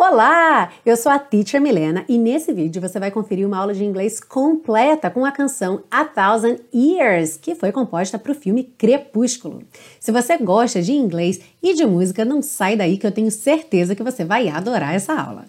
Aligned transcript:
Olá, 0.00 0.70
eu 0.86 0.96
sou 0.96 1.10
a 1.10 1.18
Teacher 1.18 1.60
Milena 1.60 2.04
e 2.08 2.18
nesse 2.18 2.52
vídeo 2.52 2.80
você 2.80 3.00
vai 3.00 3.10
conferir 3.10 3.44
uma 3.44 3.58
aula 3.58 3.74
de 3.74 3.84
inglês 3.84 4.20
completa 4.20 5.10
com 5.10 5.24
a 5.24 5.32
canção 5.32 5.82
A 5.90 6.04
Thousand 6.04 6.58
Years, 6.72 7.36
que 7.36 7.56
foi 7.56 7.72
composta 7.72 8.16
para 8.16 8.30
o 8.30 8.34
filme 8.34 8.62
Crepúsculo. 8.62 9.60
Se 9.98 10.12
você 10.12 10.38
gosta 10.38 10.80
de 10.80 10.92
inglês 10.92 11.40
e 11.60 11.74
de 11.74 11.84
música, 11.84 12.24
não 12.24 12.40
sai 12.40 12.76
daí 12.76 12.96
que 12.96 13.08
eu 13.08 13.10
tenho 13.10 13.28
certeza 13.28 13.96
que 13.96 14.04
você 14.04 14.24
vai 14.24 14.48
adorar 14.48 14.94
essa 14.94 15.14
aula. 15.14 15.46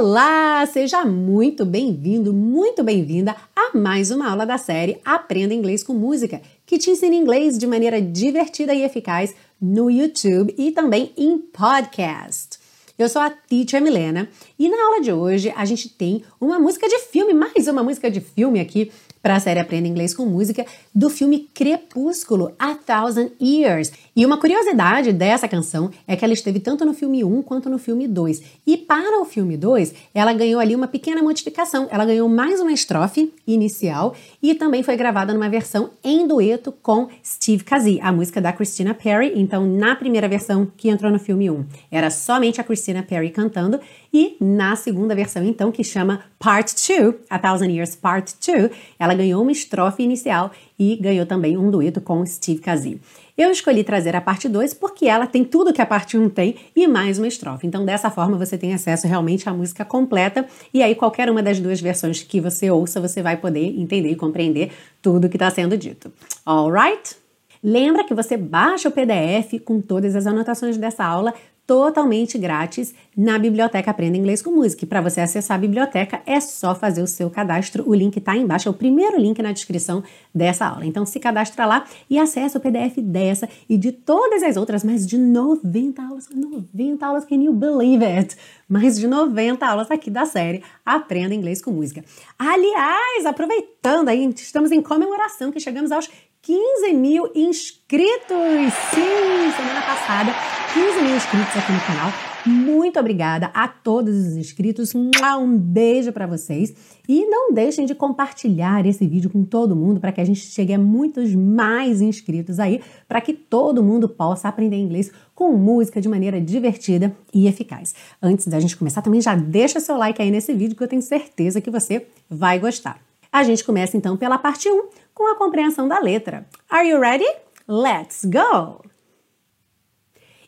Olá, 0.00 0.64
seja 0.66 1.04
muito 1.04 1.66
bem-vindo, 1.66 2.32
muito 2.32 2.84
bem-vinda 2.84 3.34
a 3.56 3.76
mais 3.76 4.12
uma 4.12 4.30
aula 4.30 4.46
da 4.46 4.56
série 4.56 5.00
Aprenda 5.04 5.52
Inglês 5.52 5.82
com 5.82 5.92
Música, 5.92 6.40
que 6.64 6.78
te 6.78 6.88
ensina 6.88 7.16
inglês 7.16 7.58
de 7.58 7.66
maneira 7.66 8.00
divertida 8.00 8.72
e 8.72 8.84
eficaz 8.84 9.34
no 9.60 9.90
YouTube 9.90 10.54
e 10.56 10.70
também 10.70 11.12
em 11.16 11.36
podcast. 11.36 12.60
Eu 12.96 13.08
sou 13.08 13.20
a 13.20 13.28
Teacher 13.28 13.82
Milena 13.82 14.28
e 14.56 14.68
na 14.68 14.76
aula 14.76 15.00
de 15.00 15.12
hoje 15.12 15.52
a 15.56 15.64
gente 15.64 15.88
tem 15.88 16.22
uma 16.40 16.60
música 16.60 16.88
de 16.88 17.00
filme, 17.00 17.34
mais 17.34 17.66
uma 17.66 17.82
música 17.82 18.08
de 18.08 18.20
filme 18.20 18.60
aqui 18.60 18.92
para 19.22 19.36
a 19.36 19.40
série 19.40 19.60
Aprenda 19.60 19.88
Inglês 19.88 20.14
com 20.14 20.26
Música 20.26 20.64
do 20.94 21.10
filme 21.10 21.48
Crepúsculo, 21.52 22.52
A 22.58 22.74
Thousand 22.74 23.30
Years. 23.40 23.92
E 24.14 24.24
uma 24.24 24.38
curiosidade 24.38 25.12
dessa 25.12 25.48
canção 25.48 25.90
é 26.06 26.16
que 26.16 26.24
ela 26.24 26.34
esteve 26.34 26.60
tanto 26.60 26.84
no 26.84 26.94
filme 26.94 27.22
1 27.24 27.42
quanto 27.42 27.68
no 27.68 27.78
filme 27.78 28.08
2. 28.08 28.42
E 28.66 28.76
para 28.76 29.20
o 29.20 29.24
filme 29.24 29.56
2, 29.56 29.94
ela 30.14 30.32
ganhou 30.32 30.60
ali 30.60 30.74
uma 30.74 30.88
pequena 30.88 31.22
modificação. 31.22 31.88
Ela 31.90 32.04
ganhou 32.04 32.28
mais 32.28 32.60
uma 32.60 32.72
estrofe 32.72 33.32
inicial 33.46 34.14
e 34.42 34.54
também 34.54 34.82
foi 34.82 34.96
gravada 34.96 35.32
numa 35.32 35.48
versão 35.48 35.90
em 36.02 36.26
dueto 36.26 36.72
com 36.82 37.08
Steve 37.24 37.64
Kazee, 37.64 38.00
a 38.00 38.12
música 38.12 38.40
da 38.40 38.52
Christina 38.52 38.94
Perry. 38.94 39.32
Então, 39.36 39.66
na 39.66 39.94
primeira 39.94 40.28
versão 40.28 40.70
que 40.76 40.88
entrou 40.88 41.10
no 41.10 41.18
filme 41.18 41.50
1, 41.50 41.64
era 41.90 42.10
somente 42.10 42.60
a 42.60 42.64
Christina 42.64 43.02
Perry 43.02 43.30
cantando 43.30 43.80
e 44.12 44.36
na 44.40 44.74
segunda 44.76 45.14
versão, 45.14 45.44
então, 45.44 45.70
que 45.70 45.84
chama 45.84 46.24
Part 46.38 46.72
2, 46.74 47.14
A 47.28 47.38
Thousand 47.38 47.70
Years 47.70 47.96
Part 47.96 48.34
2, 48.46 48.70
ela 48.98 49.12
ganhou 49.12 49.42
uma 49.42 49.50
estrofe 49.50 50.04
inicial 50.04 50.52
e 50.78 50.94
ganhou 50.96 51.26
também 51.26 51.56
um 51.56 51.68
dueto 51.68 52.00
com 52.00 52.24
Steve 52.24 52.60
Kazee. 52.60 53.00
Eu 53.36 53.50
escolhi 53.50 53.82
trazer 53.82 54.14
a 54.14 54.20
parte 54.20 54.48
2 54.48 54.74
porque 54.74 55.06
ela 55.06 55.26
tem 55.26 55.44
tudo 55.44 55.72
que 55.72 55.82
a 55.82 55.86
parte 55.86 56.16
1 56.16 56.22
um 56.22 56.28
tem 56.28 56.56
e 56.76 56.86
mais 56.86 57.18
uma 57.18 57.26
estrofe. 57.26 57.66
Então, 57.66 57.84
dessa 57.84 58.08
forma, 58.08 58.36
você 58.36 58.56
tem 58.56 58.72
acesso 58.72 59.08
realmente 59.08 59.48
à 59.48 59.52
música 59.52 59.84
completa 59.84 60.46
e 60.72 60.80
aí 60.80 60.94
qualquer 60.94 61.28
uma 61.28 61.42
das 61.42 61.58
duas 61.58 61.80
versões 61.80 62.22
que 62.22 62.40
você 62.40 62.70
ouça, 62.70 63.00
você 63.00 63.20
vai 63.20 63.36
poder 63.36 63.64
entender 63.78 64.10
e 64.10 64.16
compreender 64.16 64.70
tudo 65.02 65.28
que 65.28 65.36
está 65.36 65.50
sendo 65.50 65.76
dito. 65.76 66.12
Alright? 66.46 67.16
Lembra 67.62 68.04
que 68.04 68.14
você 68.14 68.36
baixa 68.36 68.88
o 68.88 68.92
PDF 68.92 69.60
com 69.64 69.80
todas 69.80 70.14
as 70.14 70.26
anotações 70.26 70.76
dessa 70.76 71.04
aula 71.04 71.34
totalmente 71.68 72.38
grátis 72.38 72.94
na 73.14 73.38
biblioteca 73.38 73.90
Aprenda 73.90 74.16
Inglês 74.16 74.40
com 74.40 74.50
Música. 74.50 74.86
Para 74.86 75.02
você 75.02 75.20
acessar 75.20 75.58
a 75.58 75.60
biblioteca 75.60 76.22
é 76.24 76.40
só 76.40 76.74
fazer 76.74 77.02
o 77.02 77.06
seu 77.06 77.28
cadastro. 77.28 77.84
O 77.86 77.94
link 77.94 78.16
está 78.16 78.34
embaixo, 78.34 78.68
é 78.68 78.70
o 78.70 78.74
primeiro 78.74 79.20
link 79.20 79.42
na 79.42 79.52
descrição 79.52 80.02
dessa 80.34 80.64
aula. 80.64 80.86
Então 80.86 81.04
se 81.04 81.20
cadastra 81.20 81.66
lá 81.66 81.84
e 82.08 82.18
acessa 82.18 82.56
o 82.56 82.60
PDF 82.60 82.96
dessa 83.02 83.46
e 83.68 83.76
de 83.76 83.92
todas 83.92 84.42
as 84.42 84.56
outras, 84.56 84.82
mais 84.82 85.06
de 85.06 85.18
90 85.18 86.02
aulas, 86.02 86.30
90 86.34 87.06
aulas, 87.06 87.26
can 87.26 87.36
you 87.36 87.52
believe 87.52 88.02
it? 88.02 88.34
Mais 88.66 88.98
de 88.98 89.06
90 89.06 89.66
aulas 89.66 89.90
aqui 89.90 90.10
da 90.10 90.24
série 90.24 90.62
Aprenda 90.86 91.34
Inglês 91.34 91.60
com 91.60 91.70
Música. 91.70 92.02
Aliás, 92.38 93.26
aproveitando 93.26 94.08
aí, 94.08 94.26
estamos 94.34 94.72
em 94.72 94.80
comemoração 94.80 95.52
que 95.52 95.60
chegamos 95.60 95.92
aos 95.92 96.08
15 96.42 96.94
mil 96.94 97.30
inscritos! 97.34 98.72
Sim, 98.94 99.50
semana 99.56 99.82
passada, 99.82 100.32
15 100.72 101.02
mil 101.02 101.16
inscritos 101.16 101.56
aqui 101.56 101.72
no 101.72 101.80
canal. 101.80 102.12
Muito 102.46 102.98
obrigada 102.98 103.50
a 103.52 103.66
todos 103.66 104.14
os 104.16 104.36
inscritos. 104.36 104.94
Um 104.94 105.58
beijo 105.58 106.12
para 106.12 106.26
vocês. 106.26 106.72
E 107.08 107.26
não 107.26 107.52
deixem 107.52 107.84
de 107.84 107.94
compartilhar 107.94 108.86
esse 108.86 109.06
vídeo 109.06 109.28
com 109.28 109.44
todo 109.44 109.74
mundo 109.74 110.00
para 110.00 110.12
que 110.12 110.20
a 110.20 110.24
gente 110.24 110.40
chegue 110.40 110.72
a 110.72 110.78
muitos 110.78 111.34
mais 111.34 112.00
inscritos 112.00 112.60
aí, 112.60 112.80
para 113.06 113.20
que 113.20 113.34
todo 113.34 113.82
mundo 113.82 114.08
possa 114.08 114.48
aprender 114.48 114.76
inglês 114.76 115.10
com 115.34 115.52
música 115.52 116.00
de 116.00 116.08
maneira 116.08 116.40
divertida 116.40 117.14
e 117.34 117.48
eficaz. 117.48 117.94
Antes 118.22 118.46
da 118.46 118.60
gente 118.60 118.76
começar, 118.76 119.02
também 119.02 119.20
já 119.20 119.34
deixa 119.34 119.80
seu 119.80 119.96
like 119.96 120.22
aí 120.22 120.30
nesse 120.30 120.54
vídeo 120.54 120.76
que 120.76 120.82
eu 120.82 120.88
tenho 120.88 121.02
certeza 121.02 121.60
que 121.60 121.70
você 121.70 122.06
vai 122.30 122.58
gostar. 122.58 123.00
A 123.30 123.42
gente 123.42 123.62
começa 123.62 123.94
então 123.94 124.16
pela 124.16 124.38
parte 124.38 124.70
1, 124.70 124.84
com 125.18 125.26
a 125.32 125.34
compreensão 125.34 125.88
da 125.88 125.98
letra. 125.98 126.46
Are 126.70 126.88
you 126.88 127.00
ready? 127.00 127.26
Let's 127.66 128.24
go! 128.24 128.84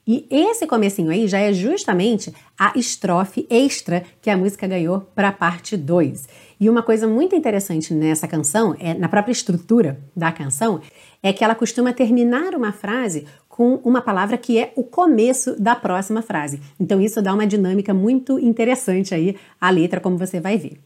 E 0.07 0.27
esse 0.31 0.65
comecinho 0.65 1.11
aí 1.11 1.27
já 1.27 1.39
é 1.39 1.53
justamente 1.53 2.33
a 2.57 2.73
estrofe 2.77 3.49
extra 3.51 4.05
que 4.23 4.31
a 4.31 4.37
música 4.37 4.69
ganhou 4.69 5.01
para 5.13 5.29
a 5.29 5.33
parte 5.33 5.77
2. 5.77 6.29
E 6.61 6.71
uma 6.71 6.85
coisa 6.85 7.09
muito 7.09 7.35
interessante 7.35 7.93
nessa 7.93 8.29
canção, 8.29 8.77
é 8.79 8.95
na 8.95 9.09
própria 9.09 9.33
estrutura 9.33 10.01
da 10.15 10.31
canção, 10.31 10.81
é 11.21 11.33
que 11.33 11.43
ela 11.43 11.57
costuma 11.57 11.93
terminar 11.93 12.55
uma 12.55 12.73
frase 12.73 13.27
com 13.49 13.75
uma 13.85 14.01
palavra 14.01 14.39
que 14.39 14.57
é 14.57 14.73
o 14.77 14.85
começo 14.85 15.61
da 15.61 15.75
próxima 15.75 16.23
frase. 16.23 16.61
Então 16.79 17.01
isso 17.01 17.21
dá 17.21 17.35
uma 17.35 17.47
dinâmica 17.47 17.93
muito 17.93 18.39
interessante 18.39 19.17
aí 19.17 19.37
à 19.61 19.69
letra, 19.69 20.01
como 20.01 20.17
você 20.17 20.39
vai 20.39 20.57
ver. 20.57 20.79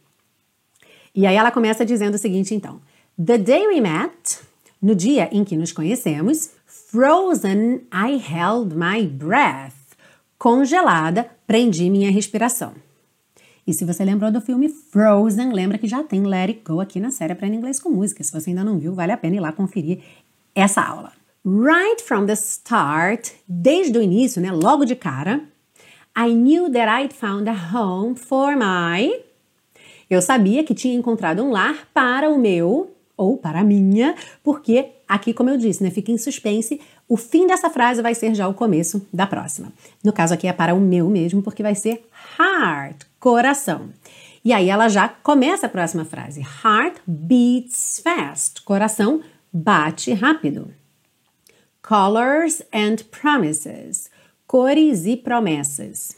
E 1.15 1.27
aí 1.27 1.37
ela 1.37 1.51
começa 1.51 1.85
dizendo 1.85 2.15
o 2.15 2.19
seguinte, 2.19 2.55
então: 2.55 2.81
The 3.17 3.39
day 3.39 3.65
we 3.69 3.81
met, 3.81 4.41
no 4.83 4.93
dia 4.93 5.29
em 5.31 5.45
que 5.45 5.57
nos 5.57 5.71
conhecemos, 5.71 6.51
frozen 6.67 7.83
I 7.93 8.17
held 8.19 8.75
my 8.75 9.07
breath. 9.07 9.95
Congelada, 10.37 11.31
prendi 11.47 11.89
minha 11.89 12.11
respiração. 12.11 12.75
E 13.65 13.73
se 13.73 13.85
você 13.85 14.05
lembrou 14.05 14.33
do 14.33 14.41
filme 14.41 14.69
Frozen, 14.69 15.53
lembra 15.53 15.79
que 15.79 15.87
já 15.87 16.03
tem 16.03 16.25
Let 16.25 16.49
It 16.49 16.63
Go 16.67 16.81
aqui 16.81 16.99
na 16.99 17.13
série 17.13 17.33
Aprenda 17.33 17.55
Inglês 17.55 17.79
com 17.79 17.89
Música. 17.89 18.25
Se 18.25 18.33
você 18.33 18.51
ainda 18.51 18.65
não 18.65 18.81
viu, 18.81 18.93
vale 18.97 19.13
a 19.13 19.17
pena 19.17 19.37
ir 19.37 19.41
lá 19.41 19.53
conferir 19.53 20.01
essa 20.53 20.83
aula. 20.83 21.13
Right 21.47 22.03
from 22.03 22.27
the 22.27 22.33
start, 22.33 23.31
desde 23.47 23.97
o 23.97 24.03
início, 24.03 24.43
né, 24.43 24.51
logo 24.51 24.85
de 24.85 24.97
cara, 24.97 25.45
I 26.19 26.35
knew 26.35 26.69
that 26.69 27.05
I'd 27.05 27.15
found 27.15 27.49
a 27.49 27.55
home 27.73 28.17
for 28.17 28.57
my 28.57 29.25
eu 30.09 30.21
sabia 30.21 30.63
que 30.63 30.75
tinha 30.75 30.95
encontrado 30.95 31.43
um 31.43 31.51
lar 31.51 31.89
para 31.93 32.29
o 32.29 32.39
meu 32.39 32.94
ou 33.17 33.37
para 33.37 33.61
a 33.61 33.65
minha, 33.65 34.15
porque 34.43 34.91
aqui, 35.09 35.33
como 35.33 35.51
eu 35.51 35.57
disse, 35.57 35.83
né, 35.83 35.91
fica 35.91 36.11
em 36.11 36.19
suspense. 36.19 36.81
O 37.09 37.17
fim 37.17 37.47
dessa 37.47 37.71
frase 37.71 38.03
vai 38.03 38.15
ser 38.15 38.35
já 38.35 38.49
o 38.49 38.55
começo 38.55 39.07
da 39.13 39.27
próxima. 39.27 39.73
No 40.03 40.13
caso 40.13 40.35
aqui 40.35 40.47
é 40.47 40.53
para 40.53 40.75
o 40.75 40.81
meu 40.81 41.09
mesmo, 41.09 41.43
porque 41.43 41.63
vai 41.63 41.75
ser 41.75 42.07
heart, 42.39 43.03
coração. 43.21 43.91
E 44.45 44.53
aí 44.53 44.69
ela 44.69 44.89
já 44.89 45.09
começa 45.09 45.67
a 45.67 45.71
próxima 45.71 46.05
frase. 46.05 46.41
Heart 46.41 46.99
beats 47.07 48.01
fast. 48.03 48.63
Coração 48.63 49.23
bate 49.53 50.13
rápido. 50.13 50.71
Colors 51.81 52.63
and 52.73 52.97
promises. 53.11 54.11
Cores 54.47 55.07
e 55.07 55.17
promessas. 55.17 56.17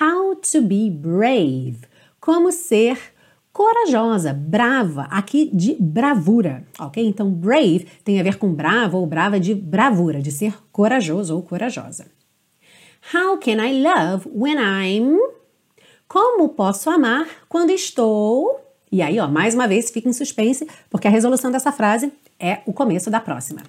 How 0.00 0.34
to 0.36 0.62
be 0.62 0.90
brave 0.90 1.78
como 2.20 2.52
ser 2.52 3.11
corajosa, 3.52 4.32
brava, 4.32 5.02
aqui 5.10 5.50
de 5.52 5.76
bravura, 5.78 6.64
ok? 6.78 7.04
Então, 7.04 7.30
brave 7.30 7.86
tem 8.04 8.18
a 8.18 8.22
ver 8.22 8.38
com 8.38 8.52
bravo 8.52 8.98
ou 8.98 9.06
brava 9.06 9.38
de 9.38 9.54
bravura, 9.54 10.22
de 10.22 10.32
ser 10.32 10.54
corajoso 10.72 11.36
ou 11.36 11.42
corajosa. 11.42 12.06
How 13.12 13.36
can 13.38 13.62
I 13.64 13.82
love 13.82 14.28
when 14.32 14.56
I'm? 14.56 15.18
Como 16.08 16.48
posso 16.50 16.88
amar 16.88 17.26
quando 17.48 17.70
estou? 17.70 18.60
E 18.90 19.02
aí, 19.02 19.18
ó, 19.18 19.26
mais 19.26 19.54
uma 19.54 19.66
vez 19.66 19.90
fica 19.90 20.08
em 20.08 20.12
suspense, 20.12 20.66
porque 20.90 21.08
a 21.08 21.10
resolução 21.10 21.50
dessa 21.50 21.72
frase 21.72 22.12
é 22.38 22.60
o 22.66 22.72
começo 22.72 23.10
da 23.10 23.20
próxima. 23.20 23.62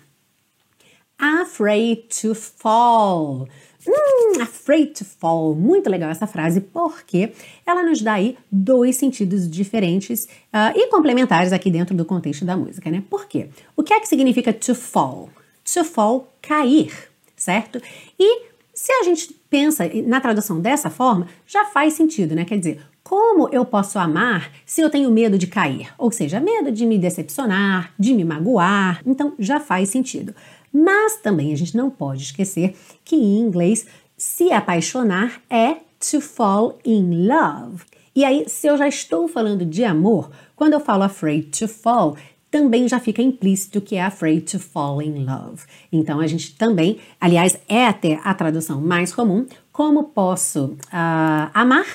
Afraid 1.17 2.07
to 2.21 2.35
fall. 2.35 3.47
Hum, 3.87 4.41
afraid 4.41 4.93
to 4.93 5.05
fall. 5.05 5.55
Muito 5.55 5.89
legal 5.89 6.09
essa 6.09 6.27
frase, 6.27 6.61
porque 6.61 7.33
ela 7.65 7.83
nos 7.83 8.01
dá 8.01 8.13
aí 8.13 8.37
dois 8.51 8.95
sentidos 8.95 9.49
diferentes 9.49 10.25
uh, 10.25 10.75
e 10.75 10.87
complementares 10.87 11.51
aqui 11.51 11.69
dentro 11.69 11.95
do 11.95 12.05
contexto 12.05 12.45
da 12.45 12.55
música, 12.55 12.89
né? 12.89 13.03
Por 13.09 13.27
quê? 13.27 13.49
O 13.75 13.83
que 13.83 13.93
é 13.93 13.99
que 13.99 14.07
significa 14.07 14.53
to 14.53 14.73
fall? 14.73 15.29
To 15.73 15.83
fall, 15.83 16.33
cair, 16.41 16.91
certo? 17.35 17.81
E 18.19 18.43
se 18.73 18.91
a 18.91 19.03
gente 19.03 19.33
pensa 19.49 19.89
na 20.05 20.19
tradução 20.19 20.59
dessa 20.59 20.89
forma, 20.89 21.27
já 21.45 21.65
faz 21.65 21.93
sentido, 21.93 22.35
né? 22.35 22.43
Quer 22.43 22.57
dizer, 22.57 22.81
como 23.03 23.49
eu 23.49 23.65
posso 23.65 23.99
amar 23.99 24.49
se 24.65 24.81
eu 24.81 24.89
tenho 24.89 25.11
medo 25.11 25.37
de 25.37 25.45
cair? 25.45 25.93
Ou 25.97 26.11
seja, 26.11 26.39
medo 26.39 26.71
de 26.71 26.85
me 26.85 26.97
decepcionar, 26.97 27.93
de 27.99 28.13
me 28.13 28.23
magoar. 28.23 29.01
Então 29.05 29.33
já 29.37 29.59
faz 29.59 29.89
sentido. 29.89 30.33
Mas 30.73 31.17
também 31.17 31.53
a 31.53 31.55
gente 31.55 31.77
não 31.77 31.89
pode 31.89 32.23
esquecer 32.23 32.75
que 33.05 33.15
em 33.15 33.39
inglês 33.39 33.85
se 34.17 34.51
apaixonar 34.51 35.39
é 35.49 35.75
to 35.99 36.19
fall 36.19 36.79
in 36.83 37.27
love. 37.27 37.83
E 38.15 38.25
aí, 38.25 38.45
se 38.47 38.67
eu 38.67 38.77
já 38.77 38.87
estou 38.87 39.27
falando 39.27 39.65
de 39.65 39.83
amor, 39.83 40.31
quando 40.55 40.73
eu 40.73 40.79
falo 40.79 41.03
afraid 41.03 41.47
to 41.47 41.67
fall, 41.67 42.15
também 42.53 42.87
já 42.87 42.99
fica 42.99 43.21
implícito 43.21 43.81
que 43.81 43.95
é 43.95 44.03
afraid 44.03 44.41
to 44.41 44.59
fall 44.59 45.01
in 45.01 45.25
love. 45.25 45.63
Então 45.91 46.19
a 46.19 46.27
gente 46.27 46.55
também, 46.55 46.99
aliás, 47.19 47.57
é 47.67 47.87
até 47.87 48.19
a 48.23 48.33
tradução 48.33 48.79
mais 48.79 49.13
comum, 49.13 49.47
como 49.71 50.03
posso 50.03 50.65
uh, 50.65 51.49
amar 51.53 51.87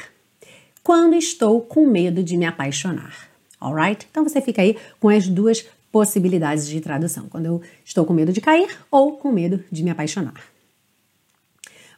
quando 0.82 1.14
estou 1.14 1.60
com 1.60 1.86
medo 1.86 2.24
de 2.24 2.36
me 2.36 2.44
apaixonar. 2.44 3.28
Alright? 3.60 4.08
Então 4.10 4.24
você 4.24 4.40
fica 4.40 4.62
aí 4.62 4.76
com 4.98 5.08
as 5.08 5.28
duas 5.28 5.64
possibilidades 5.90 6.66
de 6.68 6.80
tradução, 6.80 7.28
quando 7.28 7.46
eu 7.46 7.62
estou 7.84 8.04
com 8.04 8.12
medo 8.12 8.32
de 8.32 8.40
cair 8.40 8.68
ou 8.90 9.16
com 9.16 9.32
medo 9.32 9.62
de 9.70 9.82
me 9.82 9.90
apaixonar. 9.90 10.34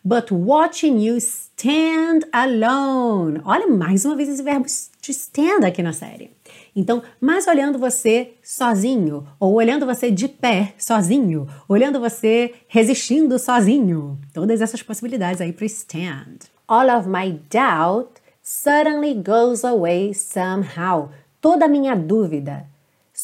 But 0.02 0.32
watching 0.32 0.98
you 0.98 1.18
stand 1.18 2.20
alone. 2.32 3.42
Olha 3.44 3.66
mais 3.66 4.06
uma 4.06 4.16
vez 4.16 4.30
esse 4.30 4.42
verbo 4.42 4.64
to 5.02 5.10
stand 5.10 5.66
aqui 5.66 5.82
na 5.82 5.92
série. 5.92 6.30
Então, 6.74 7.02
mas 7.20 7.46
olhando 7.46 7.78
você 7.78 8.32
sozinho, 8.42 9.26
ou 9.38 9.52
olhando 9.52 9.84
você 9.84 10.10
de 10.10 10.26
pé 10.26 10.72
sozinho, 10.78 11.46
olhando 11.68 12.00
você 12.00 12.54
resistindo 12.66 13.38
sozinho. 13.38 14.18
Todas 14.32 14.62
essas 14.62 14.82
possibilidades 14.82 15.42
aí 15.42 15.52
para 15.52 15.66
stand. 15.66 16.48
All 16.66 16.88
of 16.98 17.06
my 17.06 17.38
doubt 17.50 18.22
suddenly 18.42 19.14
goes 19.14 19.64
away 19.64 20.14
somehow. 20.14 21.10
Toda 21.42 21.66
a 21.66 21.68
minha 21.68 21.94
dúvida 21.94 22.66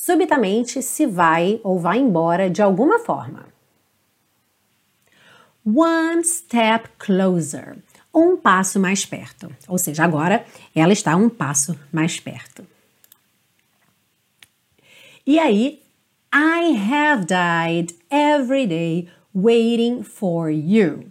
subitamente 0.02 0.82
se 0.82 1.06
vai 1.06 1.58
ou 1.64 1.78
vai 1.78 1.98
embora 1.98 2.50
de 2.50 2.60
alguma 2.60 2.98
forma. 2.98 3.46
One 5.64 6.22
step 6.22 6.90
closer. 6.98 7.78
Um 8.14 8.36
passo 8.36 8.78
mais 8.78 9.06
perto. 9.06 9.50
Ou 9.66 9.78
seja, 9.78 10.04
agora 10.04 10.44
ela 10.74 10.92
está 10.92 11.16
um 11.16 11.30
passo 11.30 11.78
mais 11.90 12.20
perto. 12.20 12.66
E 15.26 15.38
aí, 15.38 15.82
I 16.32 16.76
have 16.76 17.24
died 17.24 17.94
every 18.10 18.66
day 18.66 19.08
waiting 19.34 20.02
for 20.02 20.50
you. 20.50 21.10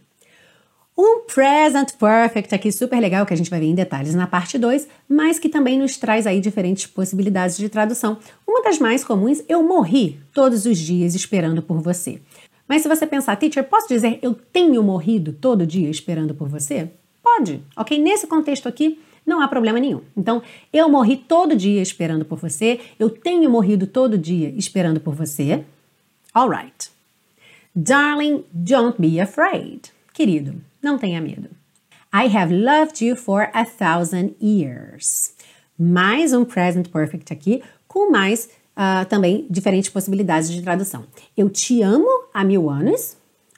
Um 0.98 1.26
present 1.28 1.92
perfect 2.00 2.56
aqui 2.56 2.72
super 2.72 2.98
legal 3.02 3.26
que 3.26 3.34
a 3.34 3.38
gente 3.38 3.50
vai 3.50 3.60
ver 3.60 3.66
em 3.66 3.76
detalhes 3.76 4.16
na 4.16 4.26
parte 4.26 4.58
2, 4.58 4.88
mas 5.10 5.38
que 5.38 5.50
também 5.50 5.78
nos 5.78 5.98
traz 5.98 6.26
aí 6.26 6.40
diferentes 6.40 6.88
possibilidades 6.88 7.58
de 7.58 7.68
tradução. 7.68 8.18
Uma 8.48 8.64
das 8.64 8.80
mais 8.80 9.04
comuns, 9.04 9.44
eu 9.50 9.62
morri 9.62 10.22
todos 10.34 10.66
os 10.66 10.78
dias 10.78 11.14
esperando 11.14 11.62
por 11.62 11.82
você. 11.82 12.22
Mas 12.66 12.82
se 12.82 12.88
você 12.88 13.06
pensar, 13.06 13.36
teacher, 13.36 13.66
posso 13.66 13.90
dizer 13.90 14.20
eu 14.22 14.34
tenho 14.34 14.82
morrido 14.82 15.34
todo 15.34 15.68
dia 15.68 15.90
esperando 15.90 16.34
por 16.34 16.48
você? 16.48 16.90
Pode, 17.22 17.62
ok? 17.76 18.00
Nesse 18.00 18.26
contexto 18.26 18.70
aqui, 18.70 18.98
não 19.26 19.42
há 19.42 19.50
problema 19.50 19.80
nenhum. 19.80 20.00
Então, 20.16 20.42
eu 20.72 20.88
morri 20.88 21.18
todo 21.18 21.58
dia 21.58 21.82
esperando 21.82 22.24
por 22.24 22.38
você, 22.38 22.80
eu 22.98 23.10
tenho 23.10 23.50
morrido 23.50 23.86
todo 23.86 24.18
dia 24.18 24.54
esperando 24.56 25.02
por 25.02 25.14
você. 25.14 25.66
Alright. 26.34 26.90
Darling, 27.76 28.46
don't 28.54 28.96
be 28.98 29.20
afraid. 29.20 29.95
Querido, 30.16 30.56
não 30.82 30.98
tenha 30.98 31.20
medo. 31.20 31.50
I 32.14 32.34
have 32.38 32.50
loved 32.50 33.04
you 33.04 33.18
for 33.18 33.50
a 33.54 33.66
thousand 33.66 34.34
years. 34.42 35.34
Mais 35.78 36.32
um 36.32 36.46
present 36.46 36.88
perfect 36.88 37.34
aqui, 37.34 37.62
com 37.86 38.10
mais 38.10 38.48
uh, 38.78 39.06
também 39.10 39.46
diferentes 39.50 39.90
possibilidades 39.90 40.50
de 40.50 40.62
tradução. 40.62 41.04
Eu 41.36 41.50
te 41.50 41.82
amo 41.82 42.08
há 42.34 42.46
mil 42.46 42.70
anos 42.70 43.18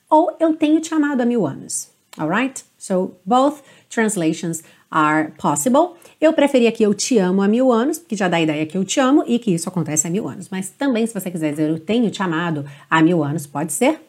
ou 0.09 0.36
eu 0.39 0.56
tenho 0.56 0.81
te 0.81 0.92
amado 0.95 1.21
há 1.21 1.25
mil 1.27 1.45
anos. 1.45 1.89
Alright? 2.18 2.65
So 2.80 3.15
both 3.24 3.62
translations 3.88 4.63
are 4.89 5.33
possible. 5.38 5.92
Eu 6.19 6.33
preferia 6.33 6.71
que 6.71 6.81
eu 6.81 6.95
te 6.95 7.19
amo 7.19 7.44
há 7.44 7.48
mil 7.48 7.71
anos, 7.71 8.00
porque 8.00 8.15
já 8.15 8.27
dá 8.27 8.38
a 8.38 8.42
ideia 8.42 8.65
que 8.65 8.75
eu 8.75 8.83
te 8.83 9.00
amo 9.00 9.24
e 9.27 9.38
que 9.38 9.54
isso 9.54 9.69
acontece 9.69 10.07
há 10.07 10.09
mil 10.09 10.27
anos. 10.27 10.50
Mas 10.50 10.71
também, 10.71 11.06
se 11.06 11.13
você 11.13 11.30
quiser 11.30 11.51
dizer 11.51 11.69
eu 11.69 11.80
tenho 11.80 12.09
te 12.09 12.24
amado 12.24 12.65
há 12.89 13.00
mil 13.04 13.24
anos, 13.24 13.45
pode 13.45 13.71
ser 13.71 14.06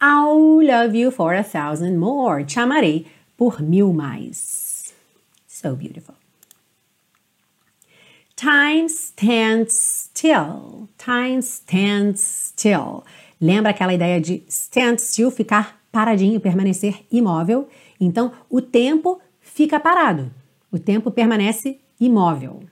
I'll 0.00 0.64
love 0.64 0.94
you 0.94 1.10
for 1.10 1.34
a 1.34 1.42
thousand 1.42 1.98
more. 1.98 2.44
Te 2.44 2.60
amarei 2.60 3.06
por 3.36 3.60
mil 3.60 3.92
mais. 3.92 4.94
So 5.46 5.74
beautiful. 5.74 6.14
Time 8.36 8.88
stands 8.88 9.76
still. 9.76 10.88
Time 10.96 11.42
stands 11.42 12.20
still. 12.20 13.02
Lembra 13.40 13.70
aquela 13.70 13.92
ideia 13.92 14.20
de 14.20 14.44
stand 14.48 14.98
still, 14.98 15.32
ficar 15.32 15.80
paradinho, 15.90 16.40
permanecer 16.40 17.04
imóvel? 17.10 17.68
Então, 18.00 18.32
o 18.48 18.60
tempo 18.60 19.20
fica 19.40 19.80
parado. 19.80 20.30
O 20.70 20.78
tempo 20.78 21.10
permanece 21.10 21.80
imóvel. 22.00 22.62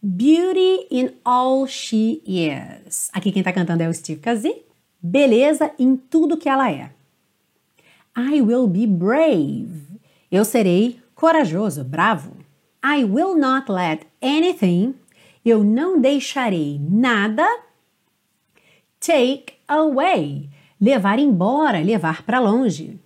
Beauty 0.00 0.86
in 0.90 1.10
all 1.24 1.66
she 1.66 2.22
is. 2.24 3.10
Aqui 3.12 3.32
quem 3.32 3.40
está 3.40 3.52
cantando 3.52 3.82
é 3.82 3.88
o 3.88 3.92
Steve 3.92 4.20
Kazi 4.20 4.69
beleza 5.02 5.70
em 5.78 5.96
tudo 5.96 6.36
que 6.36 6.48
ela 6.48 6.70
é. 6.70 6.90
I 8.16 8.42
will 8.42 8.66
be 8.66 8.86
brave. 8.86 10.00
Eu 10.30 10.44
serei 10.44 11.00
corajoso, 11.14 11.84
bravo. 11.84 12.36
I 12.84 13.04
will 13.04 13.36
not 13.36 13.70
let 13.70 14.06
anything. 14.22 14.94
Eu 15.44 15.62
não 15.64 16.00
deixarei 16.00 16.78
nada. 16.80 17.46
Take 18.98 19.54
away. 19.68 20.48
Levar 20.80 21.18
embora, 21.18 21.80
levar 21.80 22.22
para 22.22 22.40
longe. 22.40 22.98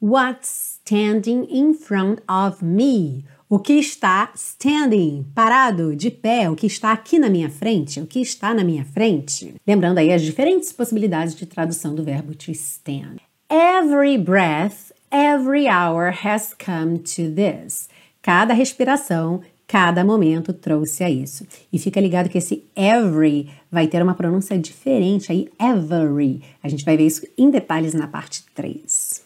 What's 0.00 0.80
standing 0.84 1.46
in 1.50 1.74
front 1.74 2.20
of 2.28 2.64
me? 2.64 3.24
O 3.54 3.60
que 3.60 3.74
está 3.74 4.32
standing, 4.34 5.24
parado, 5.32 5.94
de 5.94 6.10
pé, 6.10 6.50
o 6.50 6.56
que 6.56 6.66
está 6.66 6.90
aqui 6.90 7.20
na 7.20 7.30
minha 7.30 7.48
frente, 7.48 8.00
o 8.00 8.06
que 8.06 8.18
está 8.18 8.52
na 8.52 8.64
minha 8.64 8.84
frente. 8.84 9.54
Lembrando 9.64 9.98
aí 9.98 10.12
as 10.12 10.22
diferentes 10.22 10.72
possibilidades 10.72 11.36
de 11.36 11.46
tradução 11.46 11.94
do 11.94 12.02
verbo 12.02 12.34
to 12.34 12.50
stand. 12.50 13.18
Every 13.48 14.18
breath, 14.18 14.90
every 15.08 15.68
hour 15.68 16.12
has 16.24 16.52
come 16.52 16.98
to 16.98 17.32
this. 17.32 17.88
Cada 18.20 18.52
respiração, 18.52 19.40
cada 19.68 20.04
momento 20.04 20.52
trouxe 20.52 21.04
a 21.04 21.08
isso. 21.08 21.46
E 21.72 21.78
fica 21.78 22.00
ligado 22.00 22.28
que 22.28 22.38
esse 22.38 22.64
every 22.74 23.50
vai 23.70 23.86
ter 23.86 24.02
uma 24.02 24.16
pronúncia 24.16 24.58
diferente 24.58 25.30
aí, 25.30 25.48
every. 25.60 26.42
A 26.60 26.68
gente 26.68 26.84
vai 26.84 26.96
ver 26.96 27.06
isso 27.06 27.24
em 27.38 27.50
detalhes 27.50 27.94
na 27.94 28.08
parte 28.08 28.42
3. 28.52 29.22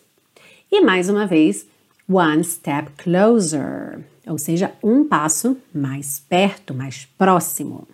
E 0.71 0.83
mais 0.83 1.09
uma 1.09 1.27
vez, 1.27 1.67
one 2.07 2.45
step 2.45 2.91
closer 2.99 4.05
ou 4.29 4.39
seja, 4.39 4.73
um 4.83 5.07
passo 5.07 5.57
mais 5.75 6.21
perto, 6.29 6.75
mais 6.75 7.07
próximo. 7.17 7.89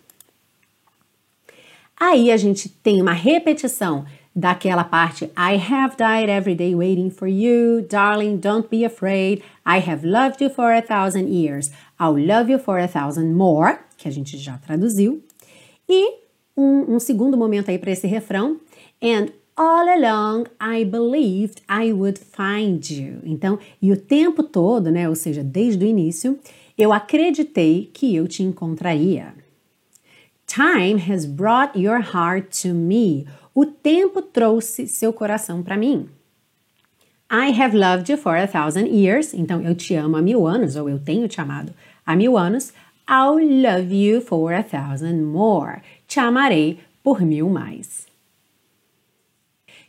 Aí 1.99 2.31
a 2.31 2.37
gente 2.37 2.69
tem 2.69 3.01
uma 3.01 3.13
repetição 3.13 4.05
daquela 4.35 4.83
parte 4.83 5.27
I 5.37 5.57
have 5.57 5.97
died 5.97 6.29
every 6.29 6.55
day 6.55 6.75
waiting 6.75 7.09
for 7.09 7.29
you, 7.29 7.83
darling, 7.89 8.39
don't 8.39 8.69
be 8.69 8.85
afraid. 8.85 9.43
I 9.65 9.79
have 9.79 10.05
loved 10.05 10.43
you 10.43 10.51
for 10.51 10.73
a 10.73 10.83
thousand 10.83 11.29
years. 11.29 11.71
I'll 11.99 12.19
love 12.19 12.51
you 12.51 12.59
for 12.59 12.79
a 12.79 12.89
thousand 12.89 13.35
more, 13.35 13.79
que 13.97 14.09
a 14.09 14.11
gente 14.11 14.37
já 14.37 14.59
traduziu. 14.59 15.23
E 15.89 16.19
um, 16.57 16.97
um 16.97 16.99
segundo 16.99 17.37
momento 17.37 17.71
aí 17.71 17.79
para 17.79 17.93
esse 17.93 18.07
refrão. 18.07 18.61
And 19.03 19.29
All 19.57 19.89
along 19.89 20.49
I 20.61 20.85
believed 20.85 21.63
I 21.69 21.93
would 21.93 22.19
find 22.19 22.91
you. 22.91 23.21
Então, 23.23 23.59
e 23.81 23.93
o 23.93 23.97
tempo 23.97 24.43
todo, 24.43 24.91
né, 24.91 25.09
ou 25.09 25.15
seja, 25.15 25.45
desde 25.45 25.85
o 25.85 25.89
início, 25.89 26.39
eu 26.77 26.93
acreditei 26.93 27.89
que 27.95 28.17
eu 28.17 28.27
te 28.27 28.43
encontraria. 28.43 29.33
Time 30.45 31.01
has 31.09 31.25
brought 31.25 31.79
your 31.79 32.01
heart 32.01 32.63
to 32.63 32.75
me. 32.75 33.27
O 33.55 33.65
tempo 33.65 34.21
trouxe 34.21 34.89
seu 34.89 35.13
coração 35.13 35.63
para 35.63 35.77
mim. 35.77 36.09
I 37.31 37.53
have 37.53 37.77
loved 37.77 38.11
you 38.11 38.19
for 38.19 38.37
a 38.37 38.49
thousand 38.49 38.89
years. 38.89 39.33
Então, 39.33 39.63
eu 39.63 39.75
te 39.77 39.95
amo 39.95 40.17
há 40.17 40.23
mil 40.23 40.49
anos, 40.49 40.75
ou 40.75 40.89
eu 40.89 40.99
tenho 40.99 41.29
te 41.29 41.41
amado 41.41 41.73
há 42.05 42.17
mil 42.17 42.37
anos. 42.37 42.73
I'll 43.09 43.39
love 43.39 43.95
you 43.95 44.21
for 44.21 44.53
a 44.53 44.65
thousand 44.65 45.23
more. 45.23 45.81
Te 46.09 46.19
amarei 46.19 46.81
por 47.05 47.21
mil 47.21 47.49
mais. 47.49 48.14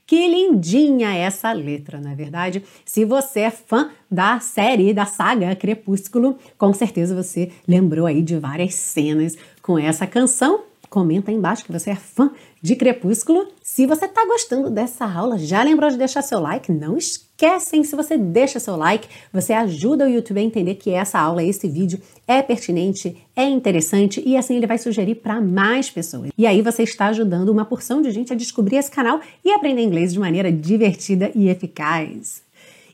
Que 0.08 0.28
lindinha 0.28 1.16
essa 1.16 1.52
letra, 1.52 2.00
não 2.00 2.12
é 2.12 2.16
verdade? 2.16 2.64
Se 2.86 3.04
você 3.04 3.40
é 3.40 3.50
fã 3.50 3.90
da 4.10 4.40
série, 4.40 4.94
da 4.94 5.06
saga 5.06 5.56
Crepúsculo, 5.56 6.38
com 6.60 6.72
certeza 6.74 7.16
você 7.16 7.52
lembrou 7.68 8.06
aí 8.06 8.22
de 8.22 8.38
várias 8.38 8.76
cenas 8.76 9.36
com 9.64 9.80
essa 9.80 10.06
canção. 10.06 10.62
Comenta 10.96 11.30
aí 11.30 11.36
embaixo 11.36 11.66
que 11.66 11.74
você 11.74 11.90
é 11.90 11.96
fã 11.96 12.32
de 12.62 12.74
Crepúsculo. 12.74 13.50
Se 13.62 13.86
você 13.86 14.06
está 14.06 14.26
gostando 14.26 14.70
dessa 14.70 15.04
aula, 15.04 15.38
já 15.38 15.62
lembrou 15.62 15.90
de 15.90 15.98
deixar 15.98 16.22
seu 16.22 16.40
like? 16.40 16.72
Não 16.72 16.96
esquecem, 16.96 17.84
se 17.84 17.98
você 17.98 18.18
deixa 18.18 18.62
seu 18.62 18.78
like, 18.78 19.06
você 19.34 19.52
ajuda 19.52 20.06
o 20.06 20.10
YouTube 20.10 20.40
a 20.40 20.42
entender 20.44 20.76
que 20.76 20.92
essa 20.92 21.20
aula, 21.20 21.44
esse 21.44 21.68
vídeo 21.68 22.00
é 22.26 22.42
pertinente, 22.42 23.22
é 23.36 23.44
interessante 23.44 24.24
e 24.26 24.38
assim 24.38 24.56
ele 24.56 24.66
vai 24.66 24.78
sugerir 24.78 25.16
para 25.16 25.42
mais 25.42 25.90
pessoas. 25.90 26.32
E 26.38 26.48
aí 26.48 26.62
você 26.62 26.84
está 26.84 27.08
ajudando 27.08 27.50
uma 27.50 27.66
porção 27.66 28.02
de 28.02 28.10
gente 28.10 28.32
a 28.32 28.36
descobrir 28.38 28.78
esse 28.78 28.90
canal 28.90 29.20
e 29.44 29.52
aprender 29.52 29.82
inglês 29.82 30.14
de 30.14 30.20
maneira 30.20 30.50
divertida 30.50 31.30
e 31.36 31.50
eficaz. 31.50 32.42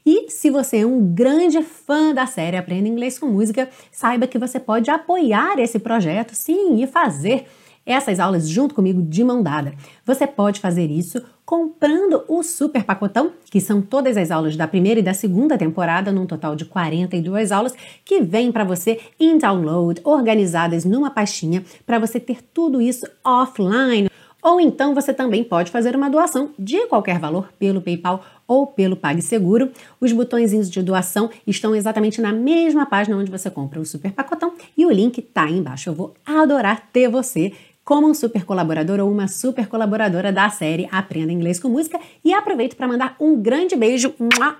E 0.03 0.31
se 0.31 0.49
você 0.49 0.77
é 0.77 0.85
um 0.87 1.13
grande 1.13 1.61
fã 1.61 2.15
da 2.15 2.25
série 2.25 2.57
Aprenda 2.57 2.87
Inglês 2.87 3.19
com 3.19 3.27
Música, 3.27 3.69
saiba 3.91 4.25
que 4.25 4.39
você 4.39 4.59
pode 4.59 4.89
apoiar 4.89 5.59
esse 5.59 5.77
projeto, 5.77 6.33
sim, 6.33 6.81
e 6.81 6.87
fazer 6.87 7.45
essas 7.85 8.19
aulas 8.19 8.47
junto 8.47 8.75
comigo 8.75 9.01
de 9.01 9.23
mão 9.23 9.41
dada. 9.41 9.73
Você 10.05 10.27
pode 10.27 10.59
fazer 10.59 10.89
isso 10.89 11.21
comprando 11.45 12.23
o 12.27 12.43
super 12.43 12.83
pacotão, 12.83 13.33
que 13.49 13.59
são 13.59 13.81
todas 13.81 14.15
as 14.15 14.31
aulas 14.31 14.55
da 14.55 14.67
primeira 14.67 14.99
e 14.99 15.03
da 15.03 15.13
segunda 15.13 15.57
temporada, 15.57 16.11
num 16.11 16.25
total 16.25 16.55
de 16.55 16.63
42 16.63 17.51
aulas, 17.51 17.73
que 18.05 18.21
vêm 18.21 18.51
para 18.51 18.63
você 18.63 18.99
em 19.19 19.37
download, 19.37 19.99
organizadas 20.03 20.85
numa 20.85 21.11
pastinha, 21.11 21.63
para 21.85 21.99
você 21.99 22.19
ter 22.19 22.41
tudo 22.53 22.81
isso 22.81 23.05
offline. 23.23 24.09
Ou 24.41 24.59
então 24.59 24.95
você 24.95 25.13
também 25.13 25.43
pode 25.43 25.69
fazer 25.69 25.95
uma 25.95 26.09
doação 26.09 26.49
de 26.57 26.87
qualquer 26.87 27.19
valor 27.19 27.49
pelo 27.59 27.79
PayPal 27.79 28.25
ou 28.47 28.65
pelo 28.65 28.95
PagSeguro. 28.95 29.71
Os 29.99 30.11
botõezinhos 30.11 30.69
de 30.69 30.81
doação 30.81 31.29
estão 31.45 31.75
exatamente 31.75 32.19
na 32.19 32.33
mesma 32.33 32.85
página 32.85 33.17
onde 33.17 33.29
você 33.29 33.51
compra 33.51 33.79
o 33.79 33.85
super 33.85 34.11
pacotão 34.11 34.53
e 34.75 34.83
o 34.83 34.91
link 34.91 35.19
está 35.19 35.43
aí 35.43 35.57
embaixo. 35.57 35.89
Eu 35.89 35.93
vou 35.93 36.15
adorar 36.25 36.89
ter 36.91 37.07
você 37.07 37.53
como 37.83 38.07
um 38.07 38.13
super 38.13 38.45
colaborador 38.45 38.99
ou 38.99 39.11
uma 39.11 39.27
super 39.27 39.67
colaboradora 39.67 40.31
da 40.31 40.49
série 40.49 40.87
Aprenda 40.91 41.31
Inglês 41.31 41.59
com 41.59 41.69
Música. 41.69 41.99
E 42.23 42.33
aproveito 42.33 42.75
para 42.75 42.87
mandar 42.87 43.15
um 43.19 43.41
grande 43.41 43.75
beijo 43.75 44.13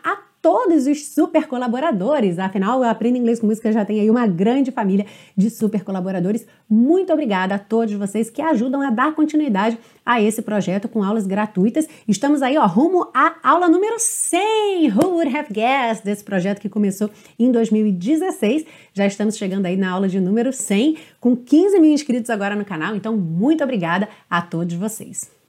a 0.04 0.31
todos 0.42 0.88
os 0.88 1.06
super 1.06 1.48
colaboradores. 1.48 2.40
Afinal, 2.40 2.80
o 2.80 2.84
Aprenda 2.84 3.18
Inglês 3.18 3.40
com 3.40 3.48
Música 3.48 3.72
já 3.72 3.86
tem 3.86 4.00
aí 4.00 4.10
uma 4.10 4.26
grande 4.26 4.72
família 4.72 5.06
de 5.38 5.50
super 5.50 5.84
colaboradores. 5.84 6.46
Muito 6.70 7.14
obrigada 7.14 7.56
a 7.56 7.60
todos 7.60 7.94
vocês 7.94 8.30
que 8.30 8.42
ajudam 8.42 8.82
a 8.82 8.90
dar 8.90 9.14
continuidade 9.14 9.78
a 10.06 10.22
esse 10.22 10.42
projeto 10.42 10.88
com 10.88 11.04
aulas 11.04 11.28
gratuitas. 11.28 11.88
Estamos 12.08 12.42
aí, 12.42 12.58
ó, 12.58 12.66
rumo 12.66 13.10
à 13.14 13.36
aula 13.44 13.70
número 13.70 13.96
100. 14.00 14.92
Who 14.92 15.10
would 15.16 15.36
have 15.36 15.54
guessed? 15.54 16.04
Desse 16.04 16.24
projeto 16.24 16.60
que 16.60 16.70
começou 16.70 17.10
em 17.38 17.52
2016. 17.52 18.66
Já 18.94 19.06
estamos 19.06 19.38
chegando 19.38 19.66
aí 19.66 19.78
na 19.78 19.92
aula 19.92 20.08
de 20.08 20.20
número 20.20 20.52
100, 20.52 20.98
com 21.20 21.36
15 21.36 21.80
mil 21.80 21.92
inscritos 21.92 22.30
agora 22.30 22.56
no 22.56 22.66
canal. 22.66 22.96
Então, 22.96 23.16
muito 23.16 23.64
obrigada 23.64 24.10
a 24.30 24.42
todos 24.42 24.74
vocês. 24.76 25.41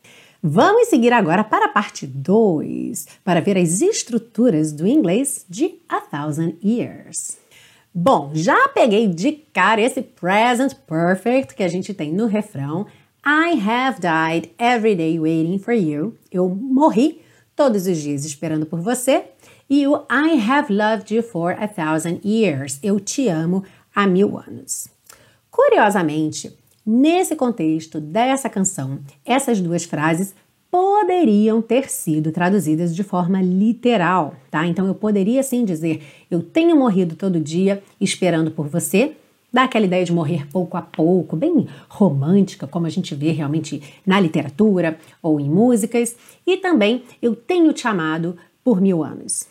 Vamos 0.44 0.88
seguir 0.88 1.12
agora 1.12 1.44
para 1.44 1.66
a 1.66 1.68
parte 1.68 2.04
2, 2.04 3.06
para 3.22 3.40
ver 3.40 3.56
as 3.56 3.80
estruturas 3.80 4.72
do 4.72 4.88
inglês 4.88 5.46
de 5.48 5.76
A 5.88 6.00
Thousand 6.00 6.54
Years. 6.60 7.38
Bom, 7.94 8.32
já 8.34 8.68
peguei 8.70 9.06
de 9.06 9.30
cara 9.52 9.80
esse 9.80 10.02
present 10.02 10.74
perfect 10.84 11.54
que 11.54 11.62
a 11.62 11.68
gente 11.68 11.94
tem 11.94 12.12
no 12.12 12.26
refrão. 12.26 12.88
I 13.24 13.56
have 13.56 14.00
died 14.00 14.50
every 14.58 14.96
day 14.96 15.16
waiting 15.20 15.60
for 15.60 15.74
you. 15.74 16.18
Eu 16.28 16.48
morri 16.48 17.22
todos 17.54 17.86
os 17.86 17.98
dias 17.98 18.24
esperando 18.24 18.66
por 18.66 18.80
você. 18.80 19.26
E 19.70 19.86
o 19.86 20.04
I 20.10 20.40
have 20.40 20.72
loved 20.72 21.14
you 21.14 21.22
for 21.22 21.52
a 21.52 21.68
thousand 21.68 22.18
years. 22.24 22.80
Eu 22.82 22.98
te 22.98 23.28
amo 23.28 23.62
há 23.94 24.08
mil 24.08 24.36
anos. 24.36 24.88
Curiosamente, 25.52 26.52
Nesse 26.84 27.36
contexto 27.36 28.00
dessa 28.00 28.48
canção, 28.48 28.98
essas 29.24 29.60
duas 29.60 29.84
frases 29.84 30.34
poderiam 30.68 31.62
ter 31.62 31.88
sido 31.88 32.32
traduzidas 32.32 32.96
de 32.96 33.04
forma 33.04 33.40
literal, 33.40 34.34
tá? 34.50 34.66
Então 34.66 34.86
eu 34.86 34.94
poderia 34.94 35.42
sim 35.42 35.64
dizer: 35.64 36.02
Eu 36.30 36.42
tenho 36.42 36.74
morrido 36.74 37.14
todo 37.14 37.38
dia 37.38 37.82
esperando 38.00 38.50
por 38.50 38.66
você. 38.66 39.12
Dá 39.52 39.64
aquela 39.64 39.84
ideia 39.84 40.02
de 40.02 40.12
morrer 40.12 40.48
pouco 40.48 40.78
a 40.78 40.82
pouco, 40.82 41.36
bem 41.36 41.68
romântica, 41.88 42.66
como 42.66 42.86
a 42.86 42.90
gente 42.90 43.14
vê 43.14 43.32
realmente 43.32 43.82
na 44.04 44.18
literatura 44.18 44.98
ou 45.22 45.38
em 45.38 45.48
músicas. 45.48 46.16
E 46.46 46.56
também 46.56 47.04
eu 47.20 47.36
tenho 47.36 47.70
te 47.74 47.86
amado 47.86 48.34
por 48.64 48.80
mil 48.80 49.04
anos. 49.04 49.46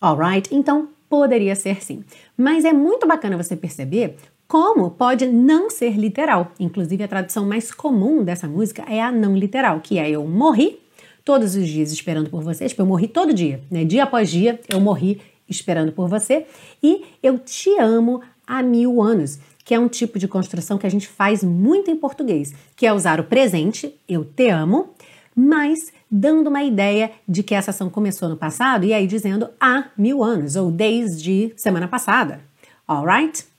Alright? 0.00 0.52
Então 0.52 0.88
poderia 1.08 1.54
ser 1.54 1.82
sim. 1.82 2.02
Mas 2.36 2.64
é 2.64 2.72
muito 2.72 3.06
bacana 3.06 3.36
você 3.36 3.54
perceber 3.54 4.16
como 4.46 4.90
pode 4.90 5.26
não 5.26 5.70
ser 5.70 5.96
literal. 5.96 6.52
Inclusive, 6.58 7.02
a 7.02 7.08
tradução 7.08 7.46
mais 7.46 7.72
comum 7.72 8.22
dessa 8.22 8.46
música 8.46 8.84
é 8.88 9.00
a 9.00 9.10
não 9.10 9.36
literal, 9.36 9.80
que 9.80 9.98
é 9.98 10.10
eu 10.10 10.26
morri 10.26 10.78
todos 11.24 11.54
os 11.56 11.66
dias 11.66 11.90
esperando 11.90 12.30
por 12.30 12.42
você. 12.42 12.68
Tipo, 12.68 12.82
eu 12.82 12.86
morri 12.86 13.08
todo 13.08 13.32
dia, 13.32 13.62
né? 13.70 13.84
Dia 13.84 14.04
após 14.04 14.30
dia, 14.30 14.60
eu 14.68 14.80
morri 14.80 15.20
esperando 15.48 15.92
por 15.92 16.08
você. 16.08 16.46
E 16.82 17.04
eu 17.22 17.38
te 17.38 17.70
amo 17.78 18.20
há 18.46 18.62
mil 18.62 19.02
anos, 19.02 19.38
que 19.64 19.74
é 19.74 19.78
um 19.78 19.88
tipo 19.88 20.18
de 20.18 20.28
construção 20.28 20.76
que 20.76 20.86
a 20.86 20.90
gente 20.90 21.08
faz 21.08 21.42
muito 21.42 21.90
em 21.90 21.96
português, 21.96 22.52
que 22.76 22.86
é 22.86 22.92
usar 22.92 23.18
o 23.18 23.24
presente, 23.24 23.94
eu 24.06 24.24
te 24.24 24.50
amo, 24.50 24.90
mas 25.34 25.92
dando 26.10 26.48
uma 26.48 26.62
ideia 26.62 27.10
de 27.26 27.42
que 27.42 27.54
essa 27.54 27.70
ação 27.70 27.88
começou 27.88 28.28
no 28.28 28.36
passado 28.36 28.84
e 28.84 28.92
aí 28.92 29.06
dizendo 29.06 29.48
há 29.58 29.86
mil 29.96 30.22
anos, 30.22 30.54
ou 30.54 30.70
desde 30.70 31.52
semana 31.56 31.88
passada. 31.88 32.40
Alright? 32.86 33.53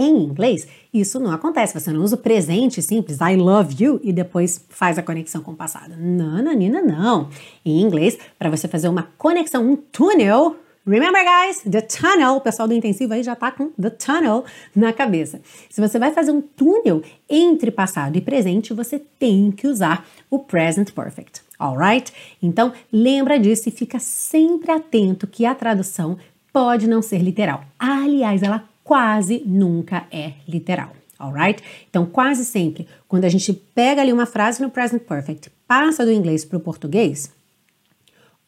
Em 0.00 0.22
inglês, 0.22 0.66
isso 0.94 1.20
não 1.20 1.30
acontece. 1.30 1.78
Você 1.78 1.92
não 1.92 2.00
usa 2.00 2.16
o 2.16 2.18
presente 2.18 2.80
simples, 2.80 3.18
I 3.20 3.36
love 3.36 3.76
you, 3.78 4.00
e 4.02 4.14
depois 4.14 4.64
faz 4.70 4.96
a 4.96 5.02
conexão 5.02 5.42
com 5.42 5.52
o 5.52 5.56
passado. 5.56 5.94
Não, 5.98 6.42
Nanina, 6.42 6.80
não. 6.80 7.28
Em 7.62 7.82
inglês, 7.82 8.16
para 8.38 8.48
você 8.48 8.66
fazer 8.66 8.88
uma 8.88 9.10
conexão, 9.18 9.62
um 9.70 9.76
túnel, 9.76 10.56
Remember, 10.86 11.22
guys, 11.22 11.62
the 11.70 11.82
tunnel, 11.82 12.36
o 12.36 12.40
pessoal 12.40 12.66
do 12.66 12.72
intensivo 12.72 13.12
aí 13.12 13.22
já 13.22 13.36
tá 13.36 13.52
com 13.52 13.68
the 13.72 13.90
tunnel 13.90 14.46
na 14.74 14.94
cabeça. 14.94 15.42
Se 15.68 15.78
você 15.78 15.98
vai 15.98 16.10
fazer 16.10 16.32
um 16.32 16.40
túnel 16.40 17.02
entre 17.28 17.70
passado 17.70 18.16
e 18.16 18.20
presente, 18.22 18.72
você 18.72 18.98
tem 18.98 19.52
que 19.52 19.66
usar 19.66 20.08
o 20.30 20.38
present 20.38 20.92
perfect, 20.92 21.42
alright? 21.58 22.10
Então, 22.42 22.72
lembra 22.90 23.38
disso 23.38 23.68
e 23.68 23.72
fica 23.72 23.98
sempre 23.98 24.72
atento 24.72 25.26
que 25.26 25.44
a 25.44 25.54
tradução 25.54 26.16
pode 26.50 26.88
não 26.88 27.02
ser 27.02 27.18
literal. 27.18 27.62
Aliás, 27.78 28.42
ela 28.42 28.69
quase 28.90 29.44
nunca 29.46 30.04
é 30.10 30.32
literal. 30.48 30.90
Alright? 31.16 31.62
Então, 31.88 32.04
quase 32.04 32.44
sempre, 32.44 32.88
quando 33.06 33.24
a 33.24 33.28
gente 33.28 33.52
pega 33.52 34.02
ali 34.02 34.12
uma 34.12 34.26
frase 34.26 34.60
no 34.60 34.68
present 34.68 35.02
perfect, 35.02 35.48
passa 35.64 36.04
do 36.04 36.10
inglês 36.10 36.44
para 36.44 36.56
o 36.58 36.60
português, 36.60 37.30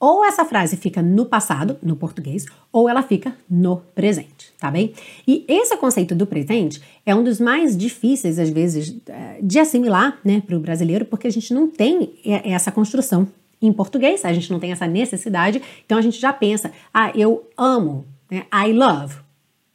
ou 0.00 0.24
essa 0.24 0.44
frase 0.44 0.76
fica 0.76 1.00
no 1.00 1.26
passado, 1.26 1.78
no 1.80 1.94
português, 1.94 2.44
ou 2.72 2.88
ela 2.88 3.04
fica 3.04 3.36
no 3.48 3.76
presente, 3.94 4.52
tá 4.58 4.68
bem? 4.68 4.92
E 5.28 5.44
esse 5.46 5.76
conceito 5.76 6.12
do 6.12 6.26
presente 6.26 6.82
é 7.06 7.14
um 7.14 7.22
dos 7.22 7.38
mais 7.38 7.76
difíceis, 7.76 8.36
às 8.36 8.50
vezes, 8.50 8.96
eh, 9.06 9.38
de 9.40 9.60
assimilar, 9.60 10.18
né, 10.24 10.42
para 10.44 10.56
o 10.56 10.60
brasileiro, 10.60 11.04
porque 11.04 11.28
a 11.28 11.32
gente 11.32 11.54
não 11.54 11.68
tem 11.68 12.14
essa 12.24 12.72
construção 12.72 13.28
em 13.60 13.72
português, 13.72 14.24
a 14.24 14.32
gente 14.32 14.50
não 14.50 14.58
tem 14.58 14.72
essa 14.72 14.88
necessidade, 14.88 15.62
então 15.86 15.98
a 15.98 16.02
gente 16.02 16.18
já 16.18 16.32
pensa, 16.32 16.72
ah, 16.92 17.12
eu 17.14 17.48
amo, 17.56 18.04
né, 18.28 18.44
I 18.52 18.72
love, 18.72 19.21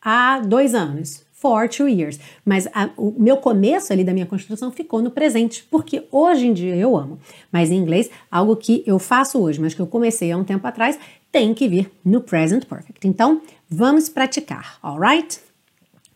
há 0.08 0.40
dois 0.40 0.74
anos. 0.74 1.28
For 1.34 1.70
two 1.70 1.88
years. 1.88 2.20
Mas 2.44 2.68
a, 2.74 2.90
o 2.98 3.14
meu 3.16 3.38
começo 3.38 3.94
ali 3.94 4.04
da 4.04 4.12
minha 4.12 4.26
construção 4.26 4.72
ficou 4.72 5.04
no 5.04 5.12
presente, 5.12 5.64
porque 5.70 6.08
hoje 6.12 6.48
em 6.48 6.54
dia 6.54 6.76
eu 6.76 6.98
amo. 6.98 7.20
Mas 7.52 7.70
em 7.70 7.76
inglês, 7.76 8.10
algo 8.32 8.56
que 8.56 8.84
eu 8.88 8.98
faço 8.98 9.40
hoje, 9.40 9.62
mas 9.62 9.76
que 9.76 9.80
eu 9.80 9.86
comecei 9.86 10.32
há 10.32 10.38
um 10.38 10.44
tempo 10.44 10.66
atrás, 10.66 10.98
tem 11.32 11.54
que 11.54 11.68
vir 11.68 11.92
no 12.04 12.22
present 12.22 12.66
perfect. 12.66 13.08
Então, 13.08 13.42
vamos 13.70 14.10
praticar, 14.10 14.80
alright? 14.82 15.40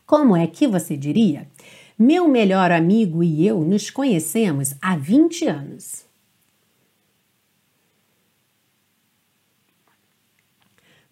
Como 0.08 0.36
é 0.36 0.48
que 0.48 0.66
você 0.66 0.98
diria? 0.98 1.48
Meu 2.00 2.28
melhor 2.28 2.72
amigo 2.72 3.24
e 3.24 3.46
eu 3.46 3.60
nos 3.62 3.92
conhecemos 3.92 4.74
há 4.82 4.96
20 4.96 5.46
anos. 5.46 6.04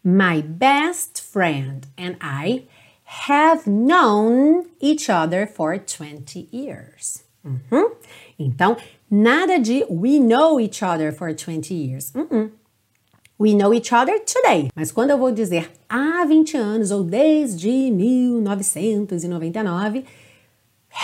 My 0.10 0.42
best 0.42 1.22
friend 1.22 1.86
and 1.96 2.18
I 2.20 2.63
have 3.04 3.68
known 3.68 4.66
each 4.80 5.08
other 5.08 5.46
for 5.46 5.78
20 5.78 6.48
years. 6.51 7.24
Uhum. 7.46 7.92
Então, 8.39 8.75
nada 9.10 9.60
de 9.60 9.86
we 9.88 10.20
know 10.20 10.60
each 10.60 10.82
other 10.82 11.12
for 11.12 11.32
20 11.32 11.75
years. 11.75 12.12
Uhum. 12.16 12.50
We 13.38 13.54
know 13.54 13.72
each 13.72 13.94
other 13.94 14.18
today. 14.20 14.72
Mas 14.75 14.92
quando 14.92 15.12
eu 15.12 15.18
vou 15.20 15.32
dizer 15.32 15.70
há 15.88 16.25
20 16.25 16.58
anos 16.58 16.89
ou 16.89 17.04
desde 17.04 17.92
1999, 17.92 20.06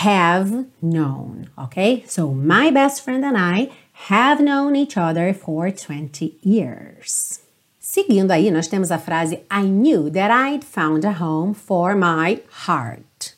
have 0.04 0.66
known, 0.82 1.46
ok? 1.56 2.04
So, 2.08 2.34
my 2.34 2.72
best 2.72 3.04
friend 3.04 3.24
and 3.24 3.38
I 3.38 3.70
have 4.10 4.44
known 4.44 4.76
each 4.76 4.98
other 4.98 5.32
for 5.32 5.70
20 5.72 6.40
years. 6.42 7.45
Seguindo 7.96 8.32
aí, 8.32 8.52
nós 8.52 8.68
temos 8.68 8.92
a 8.92 9.00
frase 9.00 9.36
I 9.50 9.64
knew 9.64 10.12
that 10.12 10.30
I'd 10.30 10.66
found 10.66 11.08
a 11.08 11.12
home 11.18 11.54
for 11.54 11.96
my 11.96 12.42
heart. 12.68 13.38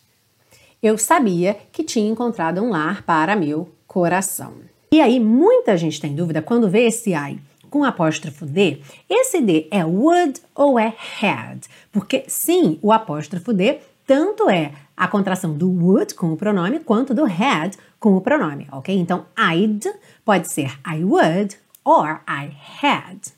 Eu 0.82 0.98
sabia 0.98 1.56
que 1.72 1.84
tinha 1.84 2.10
encontrado 2.10 2.60
um 2.64 2.72
lar 2.72 3.04
para 3.04 3.36
meu 3.36 3.70
coração. 3.86 4.54
E 4.92 5.00
aí, 5.00 5.20
muita 5.20 5.78
gente 5.78 6.02
tem 6.02 6.16
dúvida 6.16 6.42
quando 6.42 6.68
vê 6.68 6.88
esse 6.88 7.12
I 7.12 7.40
com 7.70 7.84
apóstrofo 7.84 8.48
D. 8.48 8.82
Esse 9.08 9.42
D 9.42 9.68
é 9.70 9.86
would 9.86 10.42
ou 10.56 10.80
é 10.80 10.92
had? 11.22 11.68
Porque 11.92 12.24
sim, 12.28 12.80
o 12.82 12.92
apóstrofo 12.92 13.54
D 13.54 13.78
tanto 14.08 14.50
é 14.50 14.72
a 14.98 15.08
contração 15.08 15.54
do 15.54 15.70
would 15.70 16.16
com 16.16 16.34
o 16.34 16.36
pronome 16.36 16.80
quanto 16.80 17.14
do 17.14 17.26
had 17.26 17.76
com 18.00 18.18
o 18.18 18.22
pronome, 18.22 18.68
ok? 18.72 18.98
Então, 18.98 19.28
I'd 19.38 19.88
pode 20.26 20.52
ser 20.52 20.80
I 20.84 21.04
would 21.04 21.56
or 21.86 22.22
I 22.28 22.50
had. 22.82 23.37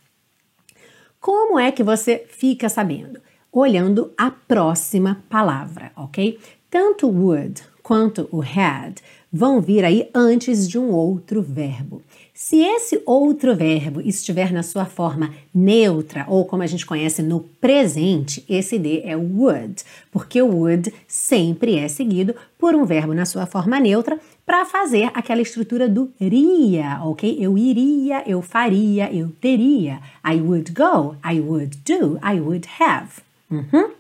Como 1.22 1.60
é 1.60 1.70
que 1.70 1.84
você 1.84 2.26
fica 2.30 2.70
sabendo? 2.70 3.20
Olhando 3.52 4.14
a 4.18 4.32
próxima 4.32 5.22
palavra, 5.30 5.92
ok? 5.94 6.40
Tanto 6.70 7.10
would 7.10 7.62
quanto 7.84 8.30
o 8.32 8.42
had 8.42 9.02
vão 9.30 9.60
vir 9.60 9.84
aí 9.84 10.10
antes 10.16 10.66
de 10.66 10.80
um 10.80 10.92
outro 10.92 11.42
verbo. 11.42 12.02
Se 12.42 12.56
esse 12.56 13.04
outro 13.06 13.54
verbo 13.54 14.00
estiver 14.00 14.54
na 14.54 14.64
sua 14.64 14.86
forma 14.86 15.36
neutra, 15.54 16.26
ou 16.26 16.46
como 16.46 16.64
a 16.64 16.68
gente 16.68 16.86
conhece 16.86 17.22
no 17.22 17.42
presente, 17.42 18.46
esse 18.48 18.80
D 18.80 19.02
é 19.04 19.14
would, 19.14 19.84
porque 20.10 20.42
o 20.42 20.48
would 20.48 20.92
sempre 21.06 21.78
é 21.78 21.90
seguido 21.90 22.34
por 22.58 22.74
um 22.74 22.86
verbo 22.86 23.14
na 23.14 23.26
sua 23.26 23.46
forma 23.46 23.78
neutra 23.78 24.18
para 24.46 24.64
fazer 24.64 25.12
aquela 25.14 25.42
estrutura 25.42 25.90
do 25.90 26.14
iria, 26.18 27.02
ok? 27.04 27.38
Eu 27.38 27.58
iria, 27.58 28.24
eu 28.26 28.42
faria, 28.42 29.14
eu 29.14 29.28
teria. 29.42 30.00
I 30.26 30.40
would 30.40 30.72
go, 30.72 31.18
I 31.22 31.42
would 31.42 31.78
do, 31.86 32.18
I 32.24 32.40
would 32.40 32.66
have. 32.80 33.22
Uhum. 33.52 33.92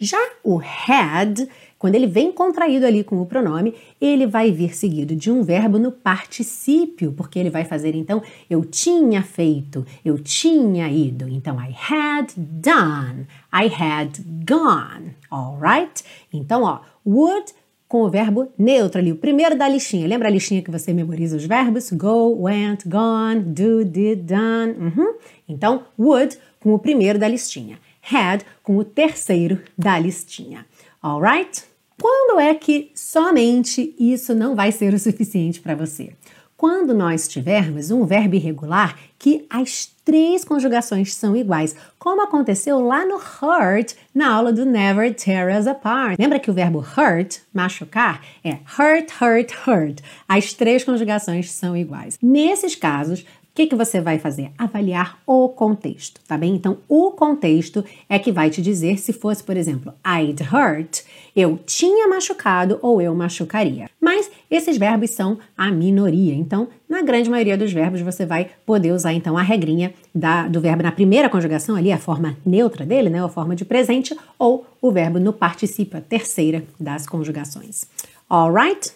Já 0.00 0.18
o 0.42 0.56
had 0.56 1.48
quando 1.78 1.94
ele 1.94 2.06
vem 2.06 2.32
contraído 2.32 2.86
ali 2.86 3.04
com 3.04 3.20
o 3.20 3.26
pronome, 3.26 3.74
ele 4.00 4.26
vai 4.26 4.50
vir 4.50 4.74
seguido 4.74 5.14
de 5.14 5.30
um 5.30 5.42
verbo 5.42 5.78
no 5.78 5.92
particípio, 5.92 7.12
porque 7.12 7.38
ele 7.38 7.50
vai 7.50 7.64
fazer 7.64 7.94
então 7.94 8.22
eu 8.48 8.64
tinha 8.64 9.22
feito, 9.22 9.84
eu 10.04 10.18
tinha 10.18 10.90
ido. 10.90 11.28
Então 11.28 11.56
I 11.60 11.74
had 11.74 12.32
done, 12.36 13.26
I 13.52 13.66
had 13.66 14.18
gone, 14.46 15.14
alright? 15.30 16.02
Então, 16.32 16.62
ó, 16.62 16.80
would 17.04 17.52
com 17.88 18.02
o 18.02 18.10
verbo 18.10 18.50
neutro 18.58 19.00
ali, 19.00 19.12
o 19.12 19.16
primeiro 19.16 19.56
da 19.56 19.68
listinha. 19.68 20.08
Lembra 20.08 20.28
a 20.28 20.30
listinha 20.30 20.62
que 20.62 20.70
você 20.70 20.92
memoriza 20.92 21.36
os 21.36 21.44
verbos? 21.44 21.92
Go, 21.92 22.42
went, 22.42 22.80
gone, 22.86 23.40
do, 23.40 23.84
did, 23.84 24.22
done. 24.22 24.72
Uhum. 24.72 25.14
Então, 25.48 25.84
would 25.98 26.36
com 26.58 26.74
o 26.74 26.78
primeiro 26.78 27.18
da 27.18 27.28
listinha. 27.28 27.78
Had 28.02 28.44
com 28.62 28.76
o 28.76 28.84
terceiro 28.84 29.60
da 29.76 29.98
listinha. 29.98 30.66
Alright? 31.06 31.62
Quando 32.02 32.40
é 32.40 32.52
que 32.52 32.90
somente 32.92 33.94
isso 33.96 34.34
não 34.34 34.56
vai 34.56 34.72
ser 34.72 34.92
o 34.92 34.98
suficiente 34.98 35.60
para 35.60 35.76
você? 35.76 36.12
Quando 36.56 36.92
nós 36.92 37.28
tivermos 37.28 37.92
um 37.92 38.04
verbo 38.04 38.34
irregular 38.34 38.98
que 39.16 39.46
as 39.48 39.86
três 40.04 40.44
conjugações 40.44 41.14
são 41.14 41.36
iguais, 41.36 41.76
como 41.96 42.22
aconteceu 42.22 42.80
lá 42.80 43.06
no 43.06 43.18
hurt 43.18 43.92
na 44.12 44.32
aula 44.32 44.52
do 44.52 44.64
Never 44.64 45.14
Tear 45.14 45.56
Us 45.56 45.68
Apart. 45.68 46.18
Lembra 46.18 46.40
que 46.40 46.50
o 46.50 46.54
verbo 46.54 46.80
hurt, 46.80 47.36
machucar, 47.54 48.20
é 48.42 48.58
hurt, 48.76 49.12
hurt, 49.20 49.52
hurt. 49.64 50.00
As 50.28 50.54
três 50.54 50.82
conjugações 50.82 51.52
são 51.52 51.76
iguais. 51.76 52.18
Nesses 52.20 52.74
casos, 52.74 53.24
que, 53.56 53.66
que 53.66 53.74
você 53.74 54.02
vai 54.02 54.18
fazer? 54.18 54.50
Avaliar 54.58 55.18
o 55.26 55.48
contexto, 55.48 56.20
tá 56.28 56.36
bem? 56.36 56.54
Então, 56.54 56.76
o 56.86 57.10
contexto 57.12 57.82
é 58.06 58.18
que 58.18 58.30
vai 58.30 58.50
te 58.50 58.60
dizer 58.60 58.98
se 58.98 59.14
fosse, 59.14 59.42
por 59.42 59.56
exemplo, 59.56 59.94
I'd 60.06 60.42
hurt, 60.42 61.00
eu 61.34 61.58
tinha 61.64 62.06
machucado 62.06 62.78
ou 62.82 63.00
eu 63.00 63.14
machucaria. 63.14 63.88
Mas 63.98 64.30
esses 64.50 64.76
verbos 64.76 65.10
são 65.10 65.38
a 65.56 65.70
minoria, 65.72 66.34
então, 66.34 66.68
na 66.86 67.00
grande 67.00 67.30
maioria 67.30 67.56
dos 67.56 67.72
verbos, 67.72 68.02
você 68.02 68.26
vai 68.26 68.50
poder 68.66 68.92
usar, 68.92 69.14
então, 69.14 69.38
a 69.38 69.42
regrinha 69.42 69.94
da, 70.14 70.46
do 70.46 70.60
verbo 70.60 70.82
na 70.82 70.92
primeira 70.92 71.30
conjugação 71.30 71.76
ali, 71.76 71.90
a 71.90 71.98
forma 71.98 72.36
neutra 72.44 72.84
dele, 72.84 73.08
né, 73.08 73.24
a 73.24 73.28
forma 73.28 73.56
de 73.56 73.64
presente, 73.64 74.14
ou 74.38 74.66
o 74.82 74.90
verbo 74.90 75.18
no 75.18 75.32
particípio, 75.32 75.96
a 75.96 76.02
terceira 76.02 76.62
das 76.78 77.06
conjugações. 77.06 77.86
Alright? 78.28 78.92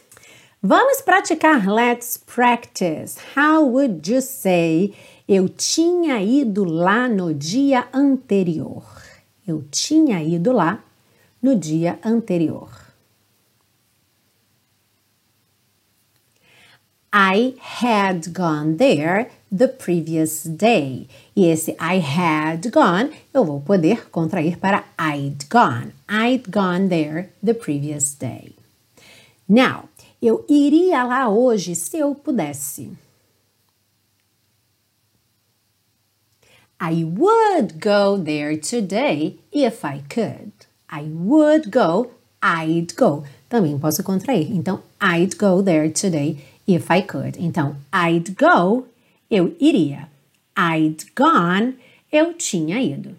Vamos 0.62 1.00
praticar. 1.00 1.66
Let's 1.66 2.18
practice. 2.18 3.16
How 3.34 3.64
would 3.64 4.06
you 4.06 4.20
say? 4.20 4.94
Eu 5.26 5.48
tinha 5.48 6.22
ido 6.22 6.64
lá 6.64 7.08
no 7.08 7.32
dia 7.32 7.88
anterior. 7.94 8.84
Eu 9.48 9.64
tinha 9.70 10.22
ido 10.22 10.52
lá 10.52 10.84
no 11.42 11.56
dia 11.56 11.98
anterior. 12.04 12.68
I 17.10 17.54
had 17.80 18.28
gone 18.34 18.76
there 18.76 19.30
the 19.50 19.66
previous 19.66 20.44
day. 20.44 21.08
E 21.34 21.46
esse 21.46 21.74
I 21.80 22.00
had 22.00 22.70
gone 22.70 23.10
eu 23.32 23.46
vou 23.46 23.62
poder 23.62 24.10
contrair 24.10 24.58
para 24.58 24.84
I'd 24.98 25.46
gone. 25.48 25.94
I'd 26.06 26.50
gone 26.50 26.90
there 26.90 27.30
the 27.42 27.54
previous 27.54 28.14
day. 28.14 28.54
Now, 29.48 29.88
eu 30.20 30.44
iria 30.48 31.04
lá 31.04 31.28
hoje 31.28 31.74
se 31.74 31.98
eu 31.98 32.14
pudesse. 32.14 32.92
I 36.82 37.04
would 37.04 37.74
go 37.78 38.16
there 38.16 38.56
today 38.56 39.38
if 39.52 39.84
I 39.84 40.02
could. 40.08 40.52
I 40.90 41.02
would 41.02 41.70
go, 41.70 42.10
I'd 42.42 42.94
go. 42.94 43.24
Também 43.48 43.78
posso 43.78 44.02
contrair. 44.02 44.50
Então, 44.50 44.82
I'd 45.00 45.36
go 45.36 45.62
there 45.62 45.90
today 45.90 46.38
if 46.66 46.90
I 46.90 47.02
could. 47.02 47.38
Então, 47.38 47.76
I'd 47.92 48.34
go, 48.34 48.86
eu 49.30 49.54
iria. 49.60 50.08
I'd 50.56 51.04
gone, 51.14 51.76
eu 52.10 52.32
tinha 52.34 52.80
ido. 52.80 53.14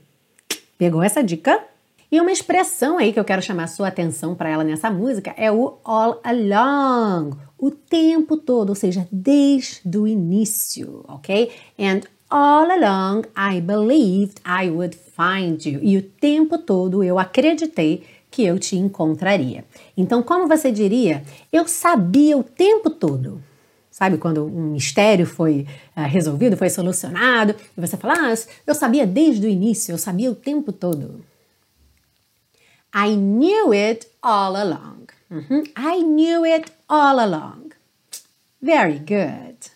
Pegou 0.78 1.04
essa 1.04 1.24
dica? 1.24 1.71
E 2.12 2.19
uma 2.19 2.32
expressão 2.32 2.97
aí 2.97 3.13
que 3.13 3.19
eu 3.19 3.24
quero 3.24 3.41
chamar 3.41 3.67
sua 3.67 3.88
atenção 3.88 4.36
para 4.36 4.50
ela 4.50 4.65
nessa 4.65 4.91
música 4.91 5.34
é 5.38 5.50
o 5.50 5.78
all 5.82 6.19
along, 6.26 7.38
o 7.58 7.71
tempo 7.71 8.36
todo, 8.36 8.71
ou 8.71 8.76
seja, 8.76 9.08
desde 9.10 9.97
o 9.97 10.06
início, 10.06 11.06
ok? 11.08 11.50
And 11.80 12.02
all 12.30 12.69
along 12.69 13.21
I 13.34 13.62
believed 13.62 14.41
I 14.45 14.69
would 14.69 14.97
find 14.97 15.65
you. 15.65 15.80
E 15.82 15.95
o 15.95 16.02
tempo 16.02 16.58
todo 16.58 17.02
eu 17.02 17.17
acreditei 17.17 18.04
que 18.30 18.43
eu 18.43 18.60
te 18.60 18.76
encontraria. 18.76 19.63
Então, 19.95 20.21
como 20.21 20.50
você 20.50 20.69
diria? 20.69 21.24
Eu 21.50 21.65
sabia 21.65 22.38
o 22.38 22.43
tempo 22.43 22.89
todo. 22.89 23.41
Sabe 23.89 24.17
quando 24.17 24.45
um 24.45 24.71
mistério 24.71 25.26
foi 25.26 25.65
uh, 25.95 26.02
resolvido, 26.02 26.58
foi 26.58 26.69
solucionado, 26.69 27.56
e 27.78 27.80
você 27.80 27.95
fala, 27.95 28.15
ah, 28.15 28.34
eu 28.67 28.76
sabia 28.76 29.08
desde 29.08 29.47
o 29.47 29.50
início, 29.50 29.93
eu 29.93 29.97
sabia 29.97 30.30
o 30.30 30.36
tempo 30.36 30.74
todo. 30.74 31.31
I 32.94 33.16
knew 33.16 33.74
it 33.74 34.08
all 34.22 34.56
along. 34.56 35.10
Mm-hmm. 35.32 35.62
I 35.76 36.02
knew 36.02 36.44
it 36.46 36.72
all 36.90 37.20
along. 37.20 37.72
Very 38.62 39.00
good. 39.00 39.72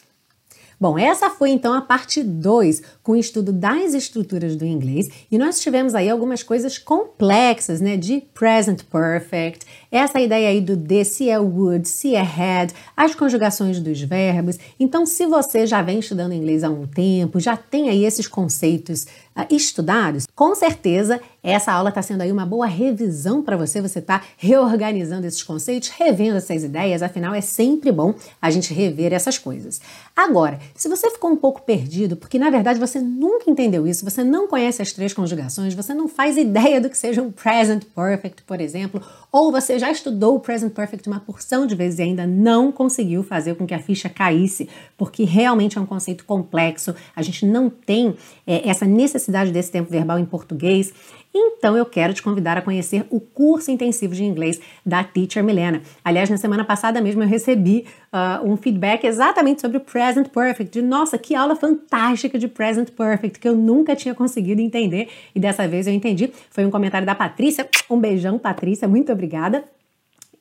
Bom, 0.80 0.99
essa 0.99 1.30
foi 1.30 1.51
então 1.51 1.73
a 1.73 1.82
parte 1.82 2.21
2 2.21 2.82
com 3.05 3.11
o 3.11 3.15
estudo 3.15 3.53
das 3.53 3.93
estruturas 3.93 4.55
do 4.55 4.65
inglês 4.65 5.07
e 5.31 5.37
nós 5.37 5.59
tivemos 5.59 5.93
aí 5.93 6.09
algumas 6.09 6.41
coisas 6.41 6.79
complexas, 6.79 7.79
né, 7.79 7.95
de 7.95 8.23
present 8.33 8.81
perfect, 8.85 9.63
essa 9.91 10.19
ideia 10.19 10.49
aí 10.49 10.59
do 10.59 10.75
de, 10.75 11.05
se 11.05 11.29
é 11.29 11.37
would, 11.37 11.87
se 11.87 12.15
é 12.15 12.21
had, 12.21 12.73
as 12.97 13.13
conjugações 13.13 13.79
dos 13.79 14.01
verbos. 14.01 14.57
Então, 14.79 15.05
se 15.05 15.27
você 15.27 15.67
já 15.67 15.83
vem 15.83 15.99
estudando 15.99 16.33
inglês 16.33 16.63
há 16.63 16.69
um 16.69 16.87
tempo, 16.87 17.39
já 17.39 17.55
tem 17.55 17.89
aí 17.89 18.03
esses 18.03 18.27
conceitos 18.27 19.03
uh, 19.37 19.45
estudados, 19.51 20.25
com 20.35 20.55
certeza 20.55 21.21
essa 21.45 21.71
aula 21.71 21.89
está 21.89 22.01
sendo 22.01 22.21
aí 22.21 22.31
uma 22.31 22.45
boa 22.45 22.65
revisão 22.65 23.43
para 23.43 23.55
você. 23.55 23.79
Você 23.79 23.99
está 23.99 24.23
reorganizando 24.35 25.27
esses 25.27 25.43
conceitos, 25.43 25.89
revendo 25.89 26.37
essas 26.37 26.63
ideias, 26.63 27.03
afinal 27.03 27.35
é 27.35 27.41
sempre 27.41 27.91
bom 27.91 28.15
a 28.41 28.49
gente 28.49 28.73
rever 28.73 29.13
essas 29.13 29.37
coisas. 29.37 29.79
Agora, 30.15 30.59
se 30.73 30.89
você 30.89 31.11
ficou 31.11 31.29
um 31.29 31.35
pouco 31.35 31.61
perdido, 31.61 32.15
porque 32.15 32.39
na 32.39 32.49
verdade 32.49 32.79
você 32.79 32.94
nunca 32.99 33.49
entendeu 33.49 33.88
isso, 33.88 34.03
você 34.03 34.23
não 34.23 34.47
conhece 34.47 34.81
as 34.81 34.91
três 34.91 35.13
conjugações, 35.13 35.73
você 35.73 35.93
não 35.93 36.08
faz 36.08 36.38
ideia 36.38 36.79
do 36.81 36.89
que 36.89 36.97
seja 36.97 37.21
um 37.21 37.31
present 37.31 37.84
perfect, 37.95 38.43
por 38.43 38.60
exemplo, 38.62 39.01
ou 39.31 39.51
você 39.51 39.77
já 39.77 39.91
estudou 39.91 40.36
o 40.36 40.39
present 40.39 40.73
perfect 40.73 41.08
uma 41.08 41.19
porção 41.19 41.65
de 41.65 41.75
vezes 41.75 41.99
e 41.99 42.03
ainda 42.03 42.25
não 42.25 42.71
conseguiu 42.71 43.23
fazer 43.23 43.55
com 43.55 43.65
que 43.65 43.73
a 43.73 43.79
ficha 43.79 44.10
caísse, 44.10 44.69
porque 44.97 45.23
realmente 45.23 45.77
é 45.77 45.81
um 45.81 45.86
conceito 45.86 46.25
complexo, 46.25 46.95
a 47.15 47.21
gente 47.21 47.45
não 47.45 47.69
tem 47.69 48.15
é, 48.45 48.67
essa 48.69 48.86
necessidade 48.86 49.51
desse 49.51 49.71
tempo 49.71 49.89
verbal 49.89 50.19
em 50.19 50.25
português. 50.25 50.93
Então 51.37 51.75
eu 51.75 51.85
quero 51.85 52.13
te 52.13 52.23
convidar 52.23 52.57
a 52.57 52.61
conhecer 52.61 53.05
o 53.09 53.19
curso 53.19 53.69
intensivo 53.69 54.15
de 54.15 54.23
inglês 54.23 54.61
da 54.85 55.03
Teacher 55.03 55.43
Milena. 55.43 55.81
Aliás, 56.01 56.29
na 56.29 56.37
semana 56.37 56.63
passada 56.63 57.01
mesmo 57.01 57.23
eu 57.23 57.27
recebi 57.27 57.85
uh, 58.13 58.49
um 58.49 58.55
feedback 58.55 59.03
exatamente 59.03 59.59
sobre 59.59 59.75
o 59.75 59.81
Present 59.81 60.29
Perfect. 60.29 60.71
De 60.71 60.81
nossa, 60.81 61.17
que 61.17 61.35
aula 61.35 61.53
fantástica 61.53 62.39
de 62.39 62.47
Present 62.47 62.91
Perfect 62.91 63.37
que 63.37 63.49
eu 63.49 63.55
nunca 63.55 63.97
tinha 63.97 64.15
conseguido 64.15 64.61
entender 64.61 65.09
e 65.35 65.39
dessa 65.39 65.67
vez 65.67 65.87
eu 65.87 65.93
entendi. 65.93 66.31
Foi 66.49 66.65
um 66.65 66.71
comentário 66.71 67.05
da 67.05 67.13
Patrícia. 67.13 67.67
Um 67.89 67.99
beijão, 67.99 68.39
Patrícia, 68.39 68.87
muito 68.87 69.11
obrigada. 69.11 69.65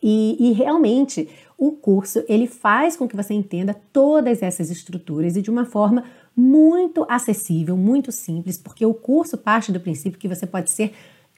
E, 0.06 0.36
e, 0.38 0.52
realmente 0.52 1.28
o 1.56 1.72
curso 1.72 2.22
ele 2.28 2.46
faz 2.46 2.94
com 2.94 3.08
que 3.08 3.16
você 3.16 3.32
entenda 3.32 3.74
todas 3.90 4.42
essas 4.42 4.70
estruturas 4.70 5.34
e 5.34 5.40
de 5.40 5.50
uma 5.50 5.64
forma 5.64 6.04
muito 6.36 7.06
acessível, 7.08 7.76
muito 7.76 8.10
simples, 8.10 8.58
porque 8.58 8.84
o 8.84 8.94
curso 8.94 9.36
parte 9.36 9.70
do 9.70 9.80
princípio 9.80 10.18
que 10.18 10.28
você 10.28 10.46
pode 10.46 10.70
ser 10.70 10.92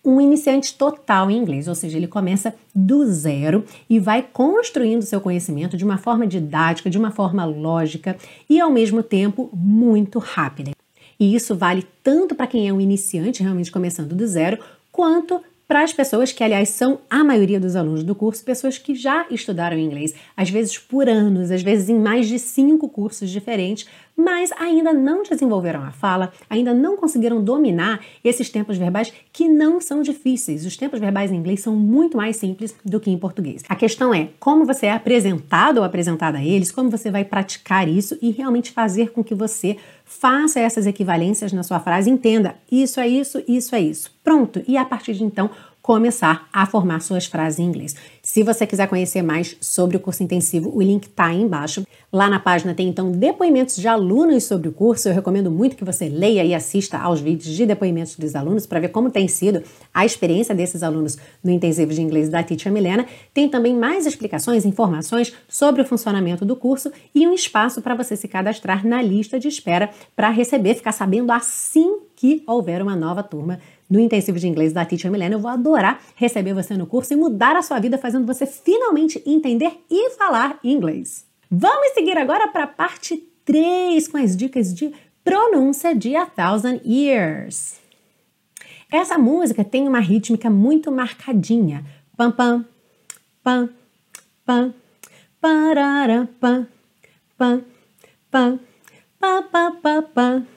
um 0.05 0.21
iniciante 0.21 0.75
total 0.75 1.31
em 1.31 1.37
inglês, 1.37 1.67
ou 1.67 1.75
seja, 1.75 1.97
ele 1.97 2.07
começa 2.07 2.55
do 2.73 3.05
zero 3.11 3.65
e 3.91 3.99
vai 3.99 4.23
construindo 4.23 5.03
seu 5.03 5.21
conhecimento 5.21 5.77
de 5.77 5.85
uma 5.85 5.99
forma 5.99 6.27
didática, 6.27 6.89
de 6.89 6.97
uma 6.97 7.11
forma 7.11 7.45
lógica 7.45 8.17
e 8.49 8.61
ao 8.61 8.71
mesmo 8.71 9.03
tempo 9.03 9.51
muito 9.53 10.21
rápida. 10.21 10.71
E 11.19 11.35
isso 11.35 11.57
vale 11.57 11.85
tanto 12.05 12.35
para 12.35 12.47
quem 12.47 12.69
é 12.69 12.73
um 12.73 12.81
iniciante, 12.81 13.43
realmente 13.43 13.73
começando 13.73 14.15
do 14.15 14.27
zero, 14.27 14.59
quanto 14.93 15.43
para 15.69 15.83
as 15.83 15.93
pessoas 15.93 16.33
que, 16.33 16.45
aliás, 16.45 16.69
são 16.69 17.01
a 17.11 17.25
maioria 17.25 17.59
dos 17.59 17.75
alunos 17.75 18.05
do 18.05 18.15
curso, 18.15 18.45
pessoas 18.45 18.79
que 18.79 18.95
já 18.95 19.27
estudaram 19.31 19.79
inglês, 19.79 20.15
às 20.37 20.49
vezes 20.49 20.79
por 20.79 21.09
anos, 21.09 21.51
às 21.51 21.63
vezes 21.63 21.89
em 21.89 21.99
mais 21.99 22.29
de 22.29 22.39
cinco 22.39 22.89
cursos 22.89 23.31
diferentes, 23.31 23.87
mas 24.17 24.51
ainda 24.53 24.93
não 24.93 25.23
desenvolveram 25.23 25.83
a 25.83 25.91
fala, 25.91 26.33
ainda 26.49 26.73
não 26.73 26.97
conseguiram 26.97 27.43
dominar 27.43 28.01
esses 28.25 28.49
tempos 28.49 28.79
verbais 28.79 29.13
que 29.33 29.47
não 29.49 29.81
são 29.81 30.01
difíceis. 30.01 30.65
Os 30.65 30.77
tempos 30.77 30.99
verbais 30.99 31.31
em 31.31 31.37
inglês 31.37 31.61
são 31.61 31.77
muito 31.77 32.17
mais 32.17 32.37
simples 32.37 32.75
do 32.85 32.99
que 32.99 33.11
em 33.11 33.19
português. 33.19 33.63
A 33.69 33.77
questão 33.77 34.15
é 34.15 34.31
como 34.41 34.65
você 34.65 34.87
é 34.87 34.93
apresentado 34.93 35.79
ou 35.79 35.85
apresentada 35.85 36.39
a 36.39 36.45
eles, 36.45 36.73
como 36.73 36.89
você 36.89 37.11
vai 37.11 37.25
praticar 37.25 37.87
isso 37.87 38.17
e 38.23 38.31
realmente 38.31 38.73
fazer 38.73 39.11
com 39.11 39.23
que 39.23 39.35
você 39.35 39.77
faça 40.07 40.61
essas 40.61 40.87
equivalências 40.87 41.53
na 41.53 41.65
sua 41.65 41.81
frase, 41.81 42.09
entenda 42.09 42.55
isso 42.71 43.01
é 43.01 43.09
isso, 43.09 43.43
isso 43.47 43.75
é 43.75 43.81
isso. 43.81 44.15
Pronto. 44.23 44.63
E 44.67 44.77
a 44.77 44.85
partir 44.85 45.13
de 45.15 45.25
então, 45.25 45.51
começar 45.87 46.49
a 46.53 46.67
formar 46.67 46.99
suas 46.99 47.27
frases 47.27 47.61
em 47.61 47.63
inglês. 47.63 47.95
Se 48.21 48.43
você 48.43 48.67
quiser 48.67 48.89
conhecer 48.89 49.23
mais 49.23 49.57
sobre 49.61 49.97
o 49.97 50.01
curso 50.01 50.21
intensivo, 50.21 50.69
o 50.75 50.83
link 50.83 51.05
está 51.05 51.27
aí 51.27 51.41
embaixo. 51.41 51.87
Lá 52.13 52.29
na 52.29 52.41
página 52.41 52.75
tem 52.75 52.89
então 52.89 53.13
depoimentos 53.13 53.77
de 53.77 53.87
alunos 53.87 54.43
sobre 54.43 54.69
o 54.69 54.73
curso. 54.73 55.09
Eu 55.09 55.15
recomendo 55.15 55.49
muito 55.49 55.77
que 55.77 55.85
você 55.85 56.09
leia 56.09 56.45
e 56.45 56.53
assista 56.53 56.99
aos 56.99 57.21
vídeos 57.21 57.55
de 57.55 57.65
depoimentos 57.65 58.17
dos 58.17 58.35
alunos 58.35 58.67
para 58.67 58.81
ver 58.81 58.89
como 58.89 59.13
tem 59.13 59.29
sido 59.29 59.63
a 59.95 60.05
experiência 60.05 60.57
desses 60.57 60.83
alunos 60.83 61.19
no 61.43 61.53
intensivo 61.53 61.95
de 61.95 62.03
inglês 62.03 62.29
da 62.29 62.43
Teacher 62.43 62.73
Milena. 62.73 63.07
Tem 63.33 63.49
também 63.49 63.73
mais 63.73 64.07
explicações, 64.07 64.65
informações 64.65 65.33
sobre 65.47 65.83
o 65.83 65.85
funcionamento 65.85 66.45
do 66.45 66.57
curso 66.57 66.91
e 67.15 67.29
um 67.29 67.33
espaço 67.33 67.81
para 67.81 67.95
você 67.95 68.17
se 68.17 68.27
cadastrar 68.27 68.85
na 68.85 69.01
lista 69.01 69.39
de 69.39 69.47
espera 69.47 69.91
para 70.17 70.31
receber, 70.31 70.75
ficar 70.75 70.91
sabendo 70.91 71.31
assim 71.31 72.06
que 72.17 72.43
houver 72.47 72.83
uma 72.83 72.97
nova 72.97 73.23
turma 73.23 73.61
no 73.89 74.01
intensivo 74.01 74.39
de 74.39 74.49
inglês 74.49 74.73
da 74.73 74.85
Teacher 74.85 75.11
Milena. 75.11 75.35
Eu 75.35 75.39
vou 75.39 75.51
adorar 75.51 76.01
receber 76.17 76.55
você 76.55 76.75
no 76.75 76.87
curso 76.87 77.13
e 77.13 77.17
mudar 77.17 77.55
a 77.55 77.63
sua 77.63 77.79
vida 77.79 77.99
fazendo 77.99 78.27
você 78.27 78.47
finalmente 78.47 79.23
entender 79.27 79.73
e 79.91 80.11
falar 80.11 80.59
inglês. 80.65 81.27
Vamos 81.51 81.93
seguir 81.93 82.19
agora 82.19 82.49
para 82.49 82.65
a 82.65 82.69
parte 82.69 83.17
3 83.45 84.09
com 84.09 84.17
as 84.17 84.37
dicas 84.37 84.75
de 84.75 84.93
pronúncia 85.23 85.95
de 85.95 86.17
A 86.17 86.27
Thousand 86.27 86.81
Years. 86.85 87.77
Essa 88.91 89.19
música 89.19 89.65
tem 89.65 89.87
uma 89.87 90.01
rítmica 90.01 90.49
muito 90.49 90.91
marcadinha. 90.91 91.85
Pam 92.17 92.33
pam 92.33 92.65
pam 93.43 93.69
pam 94.45 94.75
parara 95.41 96.29
pam 96.41 96.67
pam 97.37 97.63
pam 98.31 98.61
pam 99.21 99.43
pam 99.43 99.77
pam 99.83 100.03
pam 100.03 100.56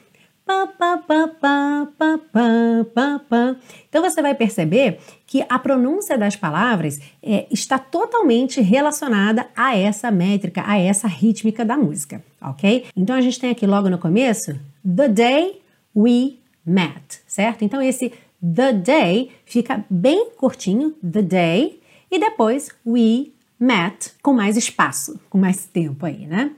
então 3.88 4.01
você 4.01 4.21
vai 4.21 4.33
perceber 4.33 4.99
que 5.27 5.45
a 5.47 5.59
pronúncia 5.59 6.17
das 6.17 6.35
palavras 6.35 6.99
é, 7.21 7.45
está 7.51 7.77
totalmente 7.77 8.59
relacionada 8.59 9.47
a 9.55 9.77
essa 9.77 10.09
métrica, 10.09 10.63
a 10.65 10.77
essa 10.77 11.07
rítmica 11.07 11.63
da 11.63 11.77
música, 11.77 12.23
ok? 12.41 12.85
Então 12.95 13.15
a 13.15 13.21
gente 13.21 13.39
tem 13.39 13.51
aqui 13.51 13.67
logo 13.67 13.89
no 13.89 13.97
começo 13.97 14.59
the 14.83 15.07
day 15.07 15.62
we 15.95 16.38
met, 16.65 17.21
certo? 17.27 17.63
Então 17.63 17.81
esse 17.81 18.12
the 18.41 18.73
day 18.73 19.31
fica 19.45 19.85
bem 19.89 20.31
curtinho, 20.31 20.95
the 21.01 21.21
day, 21.21 21.79
e 22.12 22.19
depois 22.19 22.69
we 22.85 23.27
met 23.59 24.13
com 24.23 24.33
mais 24.33 24.57
espaço, 24.57 25.19
com 25.29 25.38
mais 25.38 25.65
tempo 25.65 26.05
aí, 26.05 26.25
né? 26.25 26.51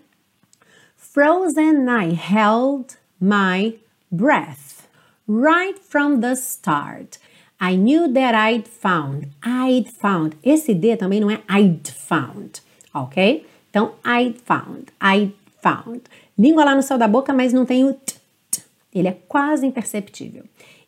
Frozen 0.95 1.87
I 1.89 2.13
held 2.13 3.00
my 3.21 3.75
breath. 4.11 4.87
Right 5.27 5.77
from 5.77 6.19
the 6.21 6.35
start. 6.35 7.19
I 7.59 7.75
knew 7.75 8.11
that 8.11 8.33
I'd 8.33 8.67
found. 8.67 9.27
I'd 9.43 9.87
found. 9.87 10.35
Esse 10.43 10.73
D 10.73 10.97
também 10.97 11.19
não 11.19 11.29
é 11.29 11.41
I'd 11.47 11.87
found, 11.87 12.61
ok? 12.93 13.45
Então, 13.69 13.93
I'd 14.03 14.41
found. 14.41 14.91
I'd 14.99 15.33
found. 15.61 16.01
Língua 16.37 16.65
lá 16.65 16.75
no 16.75 16.81
céu 16.81 16.97
da 16.97 17.07
boca, 17.07 17.31
mas 17.31 17.53
não 17.53 17.65
tem 17.65 17.85
o 17.85 17.93
t, 17.93 18.15
t. 18.49 18.63
Ele 18.93 19.07
é 19.07 19.17
quase 19.27 19.65
imperceptível. 19.67 20.43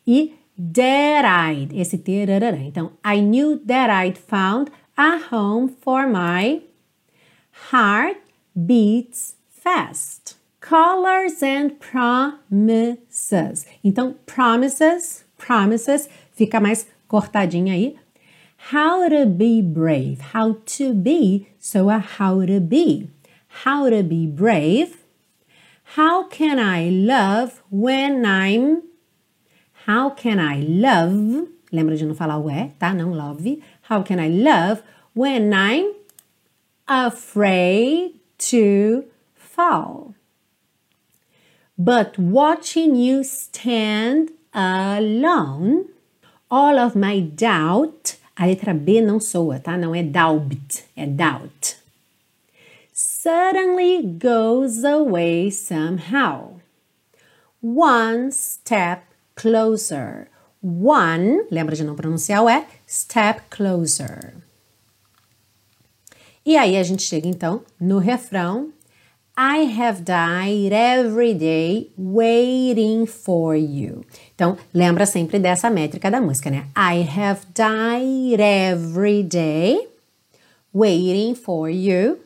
E 0.06 0.34
that 0.56 1.24
I'd, 1.24 1.72
esse 1.72 1.98
T, 1.98 2.26
então, 2.66 2.92
I 3.04 3.20
knew 3.20 3.58
that 3.66 3.90
I'd 3.90 4.18
found 4.18 4.70
a 4.96 5.18
home 5.30 5.68
for 5.68 6.06
my 6.06 6.62
heart 7.70 8.18
beats 8.54 9.36
fast. 9.48 10.36
Colors 10.64 11.42
and 11.42 11.78
promises. 11.78 13.66
Então, 13.84 14.14
promises, 14.24 15.22
promises, 15.36 16.08
fica 16.32 16.58
mais 16.58 16.86
cortadinha 17.06 17.74
aí. 17.74 17.96
How 18.72 19.06
to 19.10 19.26
be 19.26 19.60
brave. 19.60 20.22
How 20.32 20.54
to 20.54 20.94
be, 20.94 21.48
so 21.58 21.90
a 21.90 21.98
how 21.98 22.46
to 22.46 22.60
be. 22.60 23.10
How 23.66 23.90
to 23.90 24.02
be 24.02 24.26
brave. 24.26 25.04
How 25.98 26.26
can 26.30 26.58
I 26.58 26.88
love 26.88 27.62
when 27.70 28.24
I'm. 28.24 28.84
How 29.86 30.12
can 30.12 30.38
I 30.40 30.62
love? 30.62 31.46
Lembra 31.70 31.94
de 31.94 32.06
não 32.06 32.14
falar 32.14 32.38
o 32.38 32.48
é, 32.48 32.70
tá? 32.78 32.94
Não 32.94 33.12
love. 33.12 33.62
How 33.90 34.02
can 34.02 34.18
I 34.18 34.30
love 34.30 34.82
when 35.14 35.52
I'm 35.52 35.92
afraid 36.88 38.14
to 38.38 39.04
fall? 39.34 40.13
But 41.76 42.18
watching 42.18 42.94
you 42.94 43.24
stand 43.24 44.30
alone, 44.52 45.86
all 46.48 46.78
of 46.78 46.96
my 46.96 47.20
doubt, 47.20 48.16
a 48.36 48.46
letra 48.46 48.72
B 48.72 49.00
não 49.00 49.18
soa, 49.18 49.58
tá? 49.58 49.76
Não 49.76 49.92
é 49.92 50.02
doubt, 50.02 50.84
é 50.96 51.04
doubt. 51.06 51.76
Suddenly 52.92 54.02
goes 54.02 54.84
away 54.84 55.50
somehow. 55.50 56.60
One 57.60 58.30
step 58.30 59.02
closer. 59.34 60.28
One, 60.62 61.44
lembra 61.50 61.74
de 61.74 61.82
não 61.82 61.96
pronunciar 61.96 62.44
o 62.44 62.48
é, 62.48 62.66
step 62.86 63.42
closer. 63.50 64.34
E 66.46 66.56
aí 66.56 66.76
a 66.76 66.82
gente 66.84 67.02
chega 67.02 67.26
então 67.26 67.64
no 67.80 67.98
refrão 67.98 68.72
I 69.36 69.64
have 69.64 70.04
died 70.04 70.72
every 70.72 71.34
day 71.34 71.90
waiting 71.96 73.04
for 73.04 73.56
you. 73.56 74.04
Então, 74.34 74.56
lembra 74.72 75.06
sempre 75.06 75.40
dessa 75.40 75.68
métrica 75.68 76.08
da 76.08 76.20
música, 76.20 76.50
né? 76.50 76.66
I 76.76 77.02
have 77.02 77.40
died 77.52 78.40
every 78.40 79.24
day 79.24 79.88
waiting 80.72 81.34
for 81.34 81.68
you. 81.68 82.20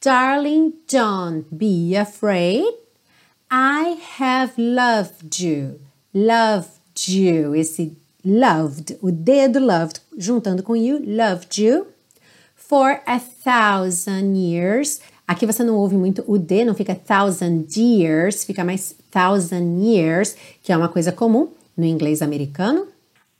Darling, 0.00 0.72
don't 0.90 1.46
be 1.52 1.96
afraid. 1.96 2.66
I 3.48 3.96
have 4.18 4.54
loved 4.58 5.38
you. 5.38 5.78
Loved 6.12 7.08
you. 7.08 7.54
Esse 7.54 7.96
loved, 8.24 8.98
o 9.00 9.12
dedo 9.12 9.60
loved, 9.60 10.00
juntando 10.18 10.64
com 10.64 10.74
you, 10.74 10.98
loved 10.98 11.62
you 11.62 11.86
for 12.56 13.00
a 13.06 13.20
thousand 13.20 14.36
years. 14.36 15.00
Aqui 15.26 15.46
você 15.46 15.64
não 15.64 15.76
ouve 15.76 15.96
muito 15.96 16.22
o 16.26 16.38
D, 16.38 16.64
não 16.64 16.74
fica 16.74 16.94
thousand 16.94 17.64
years, 17.74 18.44
fica 18.44 18.62
mais 18.62 18.94
thousand 19.10 19.82
years, 19.82 20.36
que 20.62 20.70
é 20.70 20.76
uma 20.76 20.88
coisa 20.88 21.10
comum 21.10 21.48
no 21.76 21.84
inglês 21.84 22.20
americano. 22.20 22.86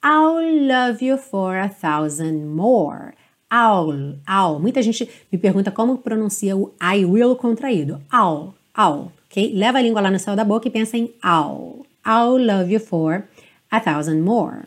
I'll 0.03 0.67
love 0.67 1.05
you 1.05 1.19
for 1.19 1.57
a 1.57 1.69
thousand 1.69 2.47
more. 2.47 3.13
I'll, 3.51 4.19
I'll. 4.27 4.59
Muita 4.59 4.83
gente 4.83 5.09
me 5.31 5.39
pergunta 5.39 5.71
como 5.71 5.99
pronuncia 5.99 6.57
o 6.57 6.75
I 6.83 7.05
will 7.05 7.37
contraído. 7.37 8.01
I'll, 8.13 8.55
I'll, 8.77 9.13
ok? 9.27 9.53
Leva 9.55 9.79
a 9.79 9.83
língua 9.83 10.01
lá 10.01 10.11
no 10.11 10.19
céu 10.19 10.35
da 10.35 10.45
boca 10.45 10.67
e 10.67 10.71
pensa 10.71 10.97
em 10.97 11.15
I'll. 11.23 11.87
I'll 12.07 12.39
love 12.39 12.73
you 12.73 12.81
for 12.81 13.25
a 13.71 13.81
thousand 13.81 14.23
more. 14.23 14.67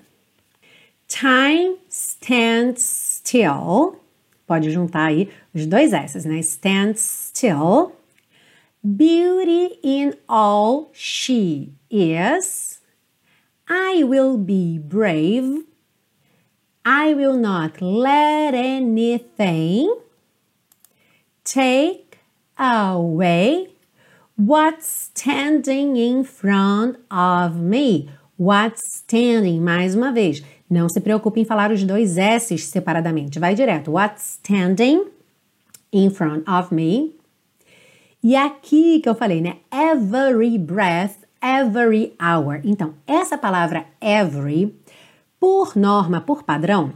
Time 1.07 1.77
stands 1.89 2.81
still 2.81 3.95
Pode 4.47 4.71
juntar 4.71 5.07
aí 5.07 5.29
os 5.53 5.65
dois 5.67 5.91
S's, 5.91 6.23
né? 6.23 6.39
Stand 6.39 6.95
still. 6.95 7.91
Beauty 8.81 9.77
in 9.83 10.13
all 10.27 10.89
she 10.93 11.73
is. 11.91 12.81
I 13.69 14.05
will 14.05 14.37
be 14.37 14.79
brave. 14.79 15.65
I 16.85 17.13
will 17.13 17.35
not 17.35 17.81
let 17.81 18.53
anything 18.53 19.93
take 21.43 22.19
away 22.57 23.67
what's 24.37 24.87
standing 24.87 25.97
in 25.97 26.23
front 26.23 26.97
of 27.11 27.57
me. 27.57 28.09
What's 28.37 28.99
standing, 28.99 29.59
mais 29.61 29.95
uma 29.95 30.13
vez. 30.13 30.41
Não 30.69 30.89
se 30.89 30.99
preocupe 30.99 31.39
em 31.39 31.45
falar 31.45 31.71
os 31.71 31.83
dois 31.83 32.17
S's 32.17 32.65
separadamente. 32.65 33.39
Vai 33.39 33.55
direto. 33.55 33.91
What's 33.91 34.39
standing 34.43 35.05
in 35.93 36.09
front 36.09 36.47
of 36.47 36.73
me? 36.73 37.15
E 38.21 38.35
aqui 38.35 38.99
que 38.99 39.07
eu 39.07 39.15
falei, 39.15 39.39
né? 39.39 39.57
Every 39.71 40.57
breath, 40.57 41.15
every 41.41 42.13
hour. 42.21 42.59
Então, 42.63 42.93
essa 43.05 43.37
palavra 43.37 43.85
every 44.01 44.75
Por 45.39 45.77
norma, 45.77 46.19
por 46.19 46.43
padrão, 46.43 46.91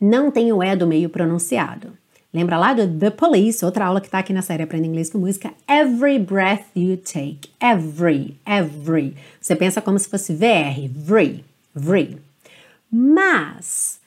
não 0.00 0.30
tem 0.30 0.52
o 0.52 0.62
E 0.62 0.76
do 0.76 0.86
meio 0.86 1.10
pronunciado. 1.10 1.92
Lembra 2.32 2.56
lá 2.56 2.72
do 2.72 2.88
The 2.98 3.10
Police, 3.10 3.64
outra 3.64 3.86
aula 3.86 4.00
que 4.00 4.06
está 4.06 4.20
aqui 4.20 4.32
na 4.32 4.42
série 4.42 4.62
Aprenda 4.62 4.86
Inglês 4.86 5.10
com 5.10 5.18
Música? 5.18 5.52
Every 5.68 6.18
breath 6.18 6.64
you 6.74 6.96
take. 6.96 7.50
Every, 7.60 8.36
every. 8.46 9.16
Você 9.40 9.54
pensa 9.54 9.82
como 9.82 9.98
se 9.98 10.08
fosse 10.08 10.34
VR, 10.34 10.88
vree, 10.88 11.44
vree. 11.74 12.18
Mas, 12.96 13.98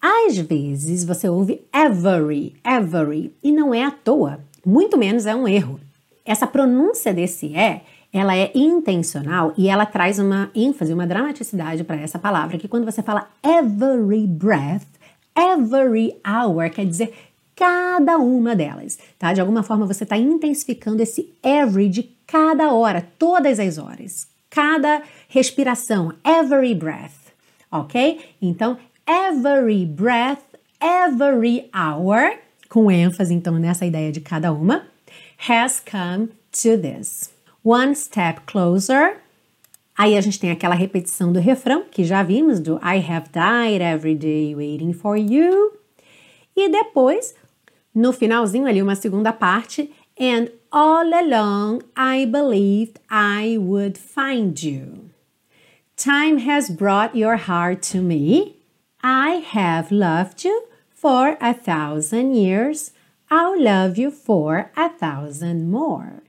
às 0.00 0.38
vezes 0.38 1.02
você 1.02 1.28
ouve 1.28 1.62
every, 1.74 2.54
every, 2.64 3.34
e 3.42 3.50
não 3.50 3.74
é 3.74 3.82
à 3.82 3.90
toa, 3.90 4.38
muito 4.64 4.96
menos 4.96 5.26
é 5.26 5.34
um 5.34 5.48
erro. 5.48 5.80
Essa 6.24 6.46
pronúncia 6.46 7.12
desse 7.12 7.46
E, 7.46 7.80
ela 8.12 8.36
é 8.36 8.52
intencional 8.54 9.52
e 9.58 9.68
ela 9.68 9.84
traz 9.84 10.20
uma 10.20 10.48
ênfase, 10.54 10.94
uma 10.94 11.08
dramaticidade 11.08 11.82
para 11.82 11.96
essa 11.96 12.20
palavra, 12.20 12.56
que 12.56 12.68
quando 12.68 12.84
você 12.84 13.02
fala 13.02 13.28
every 13.42 14.28
breath, 14.28 14.86
every 15.36 16.14
hour, 16.24 16.70
quer 16.70 16.86
dizer 16.86 17.12
cada 17.56 18.16
uma 18.16 18.54
delas, 18.54 18.96
tá? 19.18 19.32
De 19.32 19.40
alguma 19.40 19.64
forma 19.64 19.86
você 19.86 20.04
está 20.04 20.16
intensificando 20.16 21.02
esse 21.02 21.34
every 21.42 21.88
de 21.88 22.04
cada 22.24 22.72
hora, 22.72 23.04
todas 23.18 23.58
as 23.58 23.76
horas, 23.76 24.28
cada 24.48 25.02
respiração, 25.28 26.12
every 26.24 26.76
breath 26.76 27.25
ok? 27.70 28.20
Então, 28.40 28.76
every 29.06 29.84
breath, 29.84 30.42
every 30.80 31.70
hour, 31.74 32.38
com 32.68 32.90
ênfase 32.90 33.34
então 33.34 33.58
nessa 33.58 33.86
ideia 33.86 34.10
de 34.10 34.20
cada 34.20 34.52
uma, 34.52 34.86
has 35.48 35.80
come 35.80 36.28
to 36.50 36.78
this. 36.80 37.30
One 37.64 37.94
step 37.94 38.42
closer. 38.46 39.18
Aí 39.96 40.16
a 40.16 40.20
gente 40.20 40.38
tem 40.38 40.50
aquela 40.50 40.74
repetição 40.74 41.32
do 41.32 41.40
refrão 41.40 41.84
que 41.90 42.04
já 42.04 42.22
vimos 42.22 42.60
do 42.60 42.76
I 42.76 42.98
have 42.98 43.28
died 43.32 43.82
every 43.82 44.14
day 44.14 44.54
waiting 44.54 44.92
for 44.92 45.16
you. 45.16 45.72
E 46.54 46.68
depois, 46.68 47.34
no 47.94 48.12
finalzinho 48.12 48.66
ali, 48.66 48.82
uma 48.82 48.94
segunda 48.94 49.32
parte, 49.32 49.90
and 50.18 50.48
all 50.70 51.12
along 51.12 51.80
I 51.96 52.26
believed 52.26 53.00
I 53.10 53.58
would 53.58 53.98
find 53.98 54.62
you. 54.62 55.15
Time 55.96 56.40
has 56.40 56.68
brought 56.68 57.16
your 57.16 57.36
heart 57.36 57.80
to 57.80 58.02
me. 58.02 58.58
I 59.02 59.36
have 59.36 59.90
loved 59.90 60.44
you 60.44 60.64
for 60.90 61.38
a 61.40 61.54
thousand 61.54 62.34
years. 62.34 62.90
I'll 63.30 63.58
love 63.58 63.96
you 63.96 64.10
for 64.10 64.70
a 64.76 64.90
thousand 64.90 65.70
more. 65.70 66.22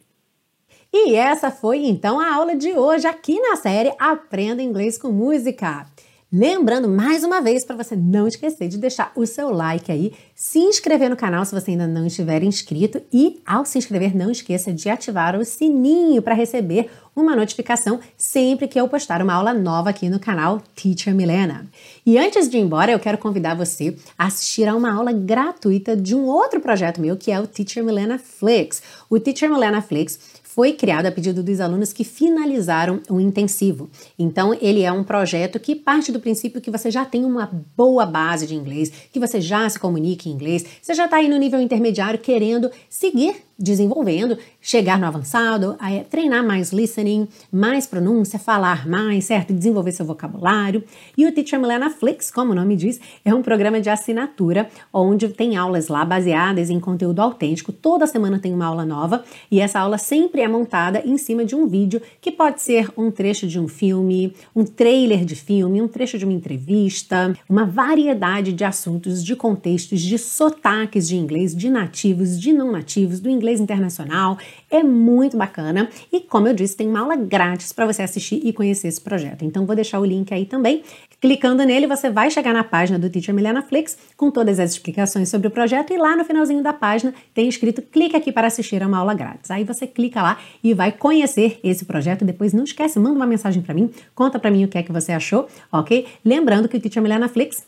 E 0.94 1.16
essa 1.16 1.52
foi 1.52 1.86
então 1.86 2.18
a 2.18 2.34
aula 2.34 2.56
de 2.56 2.72
hoje 2.78 3.06
aqui 3.08 3.42
na 3.42 3.58
série 3.58 3.94
Aprenda 4.00 4.64
Inglês 4.64 4.98
com 4.98 5.12
Música. 5.12 5.86
Lembrando 6.32 6.90
mais 6.90 7.24
uma 7.24 7.40
vez 7.40 7.64
para 7.64 7.78
você 7.78 7.96
não 7.96 8.28
esquecer 8.28 8.68
de 8.68 8.78
deixar 8.78 9.14
o 9.16 9.26
seu 9.26 9.50
like 9.50 9.90
aí, 9.90 10.12
se 10.36 10.60
inscrever 10.60 11.10
no 11.10 11.16
canal 11.16 11.46
se 11.46 11.56
você 11.56 11.72
ainda 11.72 11.88
não 11.88 12.06
estiver 12.06 12.44
inscrito 12.44 13.02
e 13.14 13.42
ao 13.46 13.64
se 13.64 13.78
inscrever 13.78 14.14
não 14.14 14.30
esqueça 14.30 14.74
de 14.74 14.90
ativar 14.90 15.38
o 15.38 15.46
sininho 15.46 16.22
para 16.22 16.36
receber 16.36 16.90
uma 17.16 17.34
notificação 17.34 18.02
sempre 18.18 18.68
que 18.68 18.80
eu 18.80 18.90
postar 18.90 19.22
uma 19.22 19.34
aula 19.34 19.54
nova 19.54 19.90
aqui 19.90 20.10
no 20.10 20.20
canal 20.20 20.62
Teacher 20.76 21.16
Milena. 21.16 21.66
E 22.06 22.18
antes 22.18 22.50
de 22.50 22.58
ir 22.58 22.62
embora, 22.62 22.92
eu 22.92 23.00
quero 23.00 23.18
convidar 23.18 23.56
você 23.56 23.96
a 24.18 24.28
assistir 24.28 24.68
a 24.68 24.76
uma 24.76 24.94
aula 24.94 25.14
gratuita 25.14 25.96
de 25.96 26.14
um 26.14 26.26
outro 26.26 26.60
projeto 26.60 27.00
meu 27.00 27.16
que 27.16 27.32
é 27.32 27.40
o 27.40 27.48
Teacher 27.48 27.84
Milena 27.86 28.20
Flix. 28.20 28.84
O 29.10 29.18
Teacher 29.18 29.50
Milena 29.50 29.82
Flix 29.82 30.20
foi 30.58 30.74
criado 30.74 31.06
a 31.06 31.12
pedido 31.12 31.44
dos 31.44 31.60
alunos 31.60 31.94
que 31.94 32.04
finalizaram 32.04 33.00
o 33.12 33.22
intensivo. 33.22 33.92
Então, 34.18 34.58
ele 34.60 34.82
é 34.82 34.92
um 34.92 35.04
projeto 35.04 35.60
que 35.60 35.76
parte 35.76 36.12
do 36.12 36.20
princípio 36.20 36.60
que 36.60 36.72
você 36.72 36.90
já 36.90 37.06
tem 37.06 37.24
uma 37.24 37.46
boa 37.78 38.08
base 38.08 38.48
de 38.48 38.56
inglês, 38.56 38.92
que 39.14 39.20
você 39.20 39.40
já 39.40 39.70
se 39.70 39.78
comunica 39.78 40.28
em 40.28 40.32
inglês, 40.32 40.66
você 40.82 40.96
já 40.96 41.06
está 41.06 41.18
aí 41.18 41.30
no 41.30 41.38
nível 41.38 41.62
intermediário 41.62 42.20
querendo 42.20 42.72
seguir 42.90 43.36
desenvolvendo, 43.58 44.38
chegar 44.62 45.00
no 45.00 45.08
avançado, 45.08 45.76
é 45.82 46.00
treinar 46.04 46.46
mais 46.46 46.72
listening, 46.72 47.28
mais 47.52 47.88
pronúncia, 47.88 48.38
falar 48.38 48.88
mais, 48.88 49.26
certo? 49.26 49.54
Desenvolver 49.54 49.92
seu 49.92 50.06
vocabulário. 50.06 50.84
E 51.18 51.26
o 51.26 51.32
Teacher 51.32 51.60
Milena 51.60 51.90
Flix, 51.90 52.30
como 52.30 52.52
o 52.52 52.56
nome 52.56 52.76
diz, 52.76 53.00
é 53.26 53.34
um 53.34 53.42
programa 53.42 53.82
de 53.82 53.90
assinatura 53.90 54.70
onde 54.94 55.30
tem 55.30 55.58
aulas 55.58 55.88
lá 55.88 56.06
baseadas 56.06 56.70
em 56.70 56.80
conteúdo 56.80 57.20
autêntico. 57.20 57.72
Toda 57.72 58.06
semana 58.06 58.40
tem 58.40 58.54
uma 58.54 58.66
aula 58.66 58.86
nova 58.86 59.24
e 59.50 59.60
essa 59.60 59.80
aula 59.80 59.98
sempre 59.98 60.42
é 60.42 60.48
montada 60.48 61.02
em 61.06 61.18
cima 61.18 61.44
de 61.44 61.56
um 61.56 61.68
vídeo 61.68 62.02
que 62.22 62.32
pode 62.32 62.62
ser 62.62 62.92
um 62.96 63.10
trecho 63.10 63.48
de 63.48 63.60
um 63.60 63.68
filme, 63.68 64.34
um 64.56 64.64
trailer 64.64 65.26
de 65.26 65.36
filme, 65.36 65.82
um 65.82 65.88
trecho 65.88 66.18
de 66.18 66.26
uma 66.26 66.34
entrevista, 66.34 67.36
uma 67.50 67.66
variedade 67.66 68.54
de 68.54 68.64
assuntos, 68.64 69.24
de 69.24 69.36
contextos, 69.36 70.02
de 70.02 70.18
sotaques 70.18 71.08
de 71.08 71.16
inglês, 71.16 71.56
de 71.56 71.70
nativos, 71.70 72.40
de 72.40 72.54
não 72.54 72.72
nativos, 72.72 73.20
do 73.20 73.30
inglês 73.30 73.47
inglês 73.48 73.60
internacional. 73.60 74.38
É 74.70 74.84
muito 74.84 75.38
bacana 75.38 75.90
e, 76.12 76.20
como 76.20 76.48
eu 76.48 76.54
disse, 76.54 76.76
tem 76.76 76.88
uma 76.88 77.00
aula 77.00 77.16
grátis 77.16 77.72
para 77.72 77.86
você 77.86 78.02
assistir 78.02 78.42
e 78.44 78.52
conhecer 78.52 78.90
esse 78.90 79.00
projeto. 79.00 79.46
Então, 79.46 79.66
vou 79.66 79.76
deixar 79.76 80.00
o 80.00 80.06
link 80.06 80.34
aí 80.34 80.46
também. 80.46 80.84
Clicando 81.20 81.64
nele, 81.64 81.88
você 81.88 82.12
vai 82.12 82.30
chegar 82.30 82.54
na 82.54 82.64
página 82.64 83.00
do 83.00 83.10
Teacher 83.10 83.34
Milena 83.34 83.64
Flix 83.64 83.98
com 84.16 84.30
todas 84.30 84.60
as 84.60 84.72
explicações 84.72 85.30
sobre 85.30 85.48
o 85.48 85.52
projeto 85.52 85.92
e 85.92 85.98
lá 85.98 86.16
no 86.16 86.24
finalzinho 86.24 86.62
da 86.62 86.74
página 86.74 87.12
tem 87.34 87.50
escrito 87.50 87.82
clique 87.82 88.16
aqui 88.16 88.32
para 88.32 88.46
assistir 88.48 88.84
a 88.84 88.88
uma 88.88 89.00
aula 89.00 89.16
grátis. 89.16 89.50
Aí 89.50 89.64
você 89.64 89.88
clica 89.88 90.22
lá 90.22 90.38
e 90.64 90.76
vai 90.76 90.92
conhecer 90.92 91.60
esse 91.64 91.86
projeto. 91.86 92.24
Depois 92.24 92.54
não 92.54 92.64
esquece, 92.64 93.00
manda 93.00 93.16
uma 93.16 93.26
mensagem 93.26 93.64
para 93.64 93.74
mim, 93.74 93.90
conta 94.14 94.38
para 94.38 94.52
mim 94.52 94.66
o 94.66 94.68
que 94.68 94.78
é 94.78 94.84
que 94.84 94.92
você 94.92 95.12
achou, 95.12 95.48
ok? 95.72 96.06
Lembrando 96.24 96.68
que 96.68 96.78
o 96.78 96.80
Teacher 96.80 97.02
Milena 97.02 97.28
Flix 97.28 97.66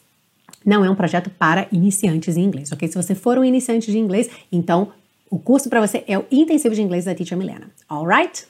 não 0.65 0.83
é 0.83 0.89
um 0.89 0.95
projeto 0.95 1.29
para 1.29 1.67
iniciantes 1.71 2.37
em 2.37 2.43
inglês, 2.43 2.71
ok? 2.71 2.87
Se 2.87 2.95
você 2.95 3.15
for 3.15 3.37
um 3.37 3.43
iniciante 3.43 3.91
de 3.91 3.97
inglês, 3.97 4.29
então 4.51 4.91
o 5.29 5.39
curso 5.39 5.69
para 5.69 5.85
você 5.85 6.03
é 6.07 6.17
o 6.17 6.25
Intensivo 6.31 6.73
de 6.75 6.81
Inglês 6.81 7.05
da 7.05 7.13
Teacher 7.13 7.37
Milena. 7.37 7.69
Alright? 7.87 8.47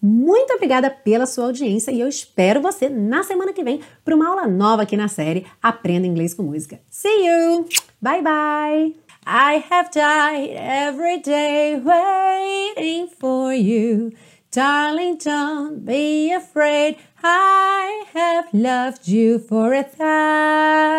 Muito 0.00 0.52
obrigada 0.54 0.90
pela 0.90 1.26
sua 1.26 1.44
audiência 1.44 1.92
e 1.92 2.00
eu 2.00 2.08
espero 2.08 2.60
você 2.60 2.88
na 2.88 3.22
semana 3.22 3.52
que 3.52 3.62
vem 3.62 3.80
para 4.04 4.16
uma 4.16 4.28
aula 4.28 4.48
nova 4.48 4.82
aqui 4.82 4.96
na 4.96 5.06
série 5.06 5.46
Aprenda 5.62 6.06
Inglês 6.06 6.34
com 6.34 6.42
Música. 6.42 6.80
See 6.90 7.24
you! 7.24 7.68
Bye 8.00 8.20
bye! 8.20 8.96
I 9.24 9.62
have 9.70 9.90
died 9.92 10.50
every 10.56 11.18
day 11.18 11.80
waiting 11.80 13.06
for 13.06 13.54
you. 13.54 14.10
Darling, 14.50 15.18
don't 15.18 15.84
be 15.84 16.32
afraid. 16.32 16.96
I 17.22 18.04
have 18.12 18.48
loved 18.52 19.06
you 19.06 19.38
for 19.38 19.72
a 19.72 19.84
thousand 19.84 20.90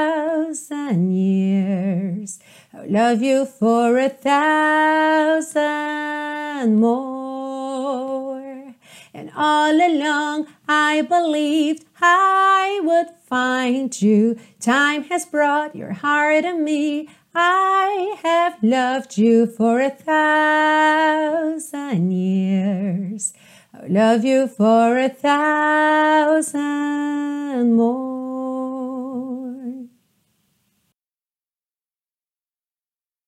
years. 1.12 2.40
I'll 2.76 2.90
love 2.90 3.22
you 3.22 3.46
for 3.46 4.00
a 4.00 4.10
thousand 4.10 5.62
more. 6.80 8.74
And 9.14 9.30
all 9.36 9.76
along 9.76 10.48
I 10.68 11.04
believed 11.04 11.86
I 12.02 12.82
would 12.84 13.10
find 13.28 14.02
you. 14.02 14.40
Time 14.60 15.04
has 15.04 15.28
brought 15.28 15.76
your 15.76 15.94
heart 15.94 16.46
to 16.46 16.54
me. 16.58 17.10
I 17.36 18.16
have 18.24 18.58
loved 18.64 19.20
you 19.20 19.46
for 19.46 19.80
a 19.80 19.92
thousand 19.92 20.92
years. 22.12 23.34
I'll 23.72 23.88
love 23.88 24.26
you 24.26 24.48
for 24.48 24.98
a 24.98 25.10
thousand 25.10 26.64
more. 27.76 28.13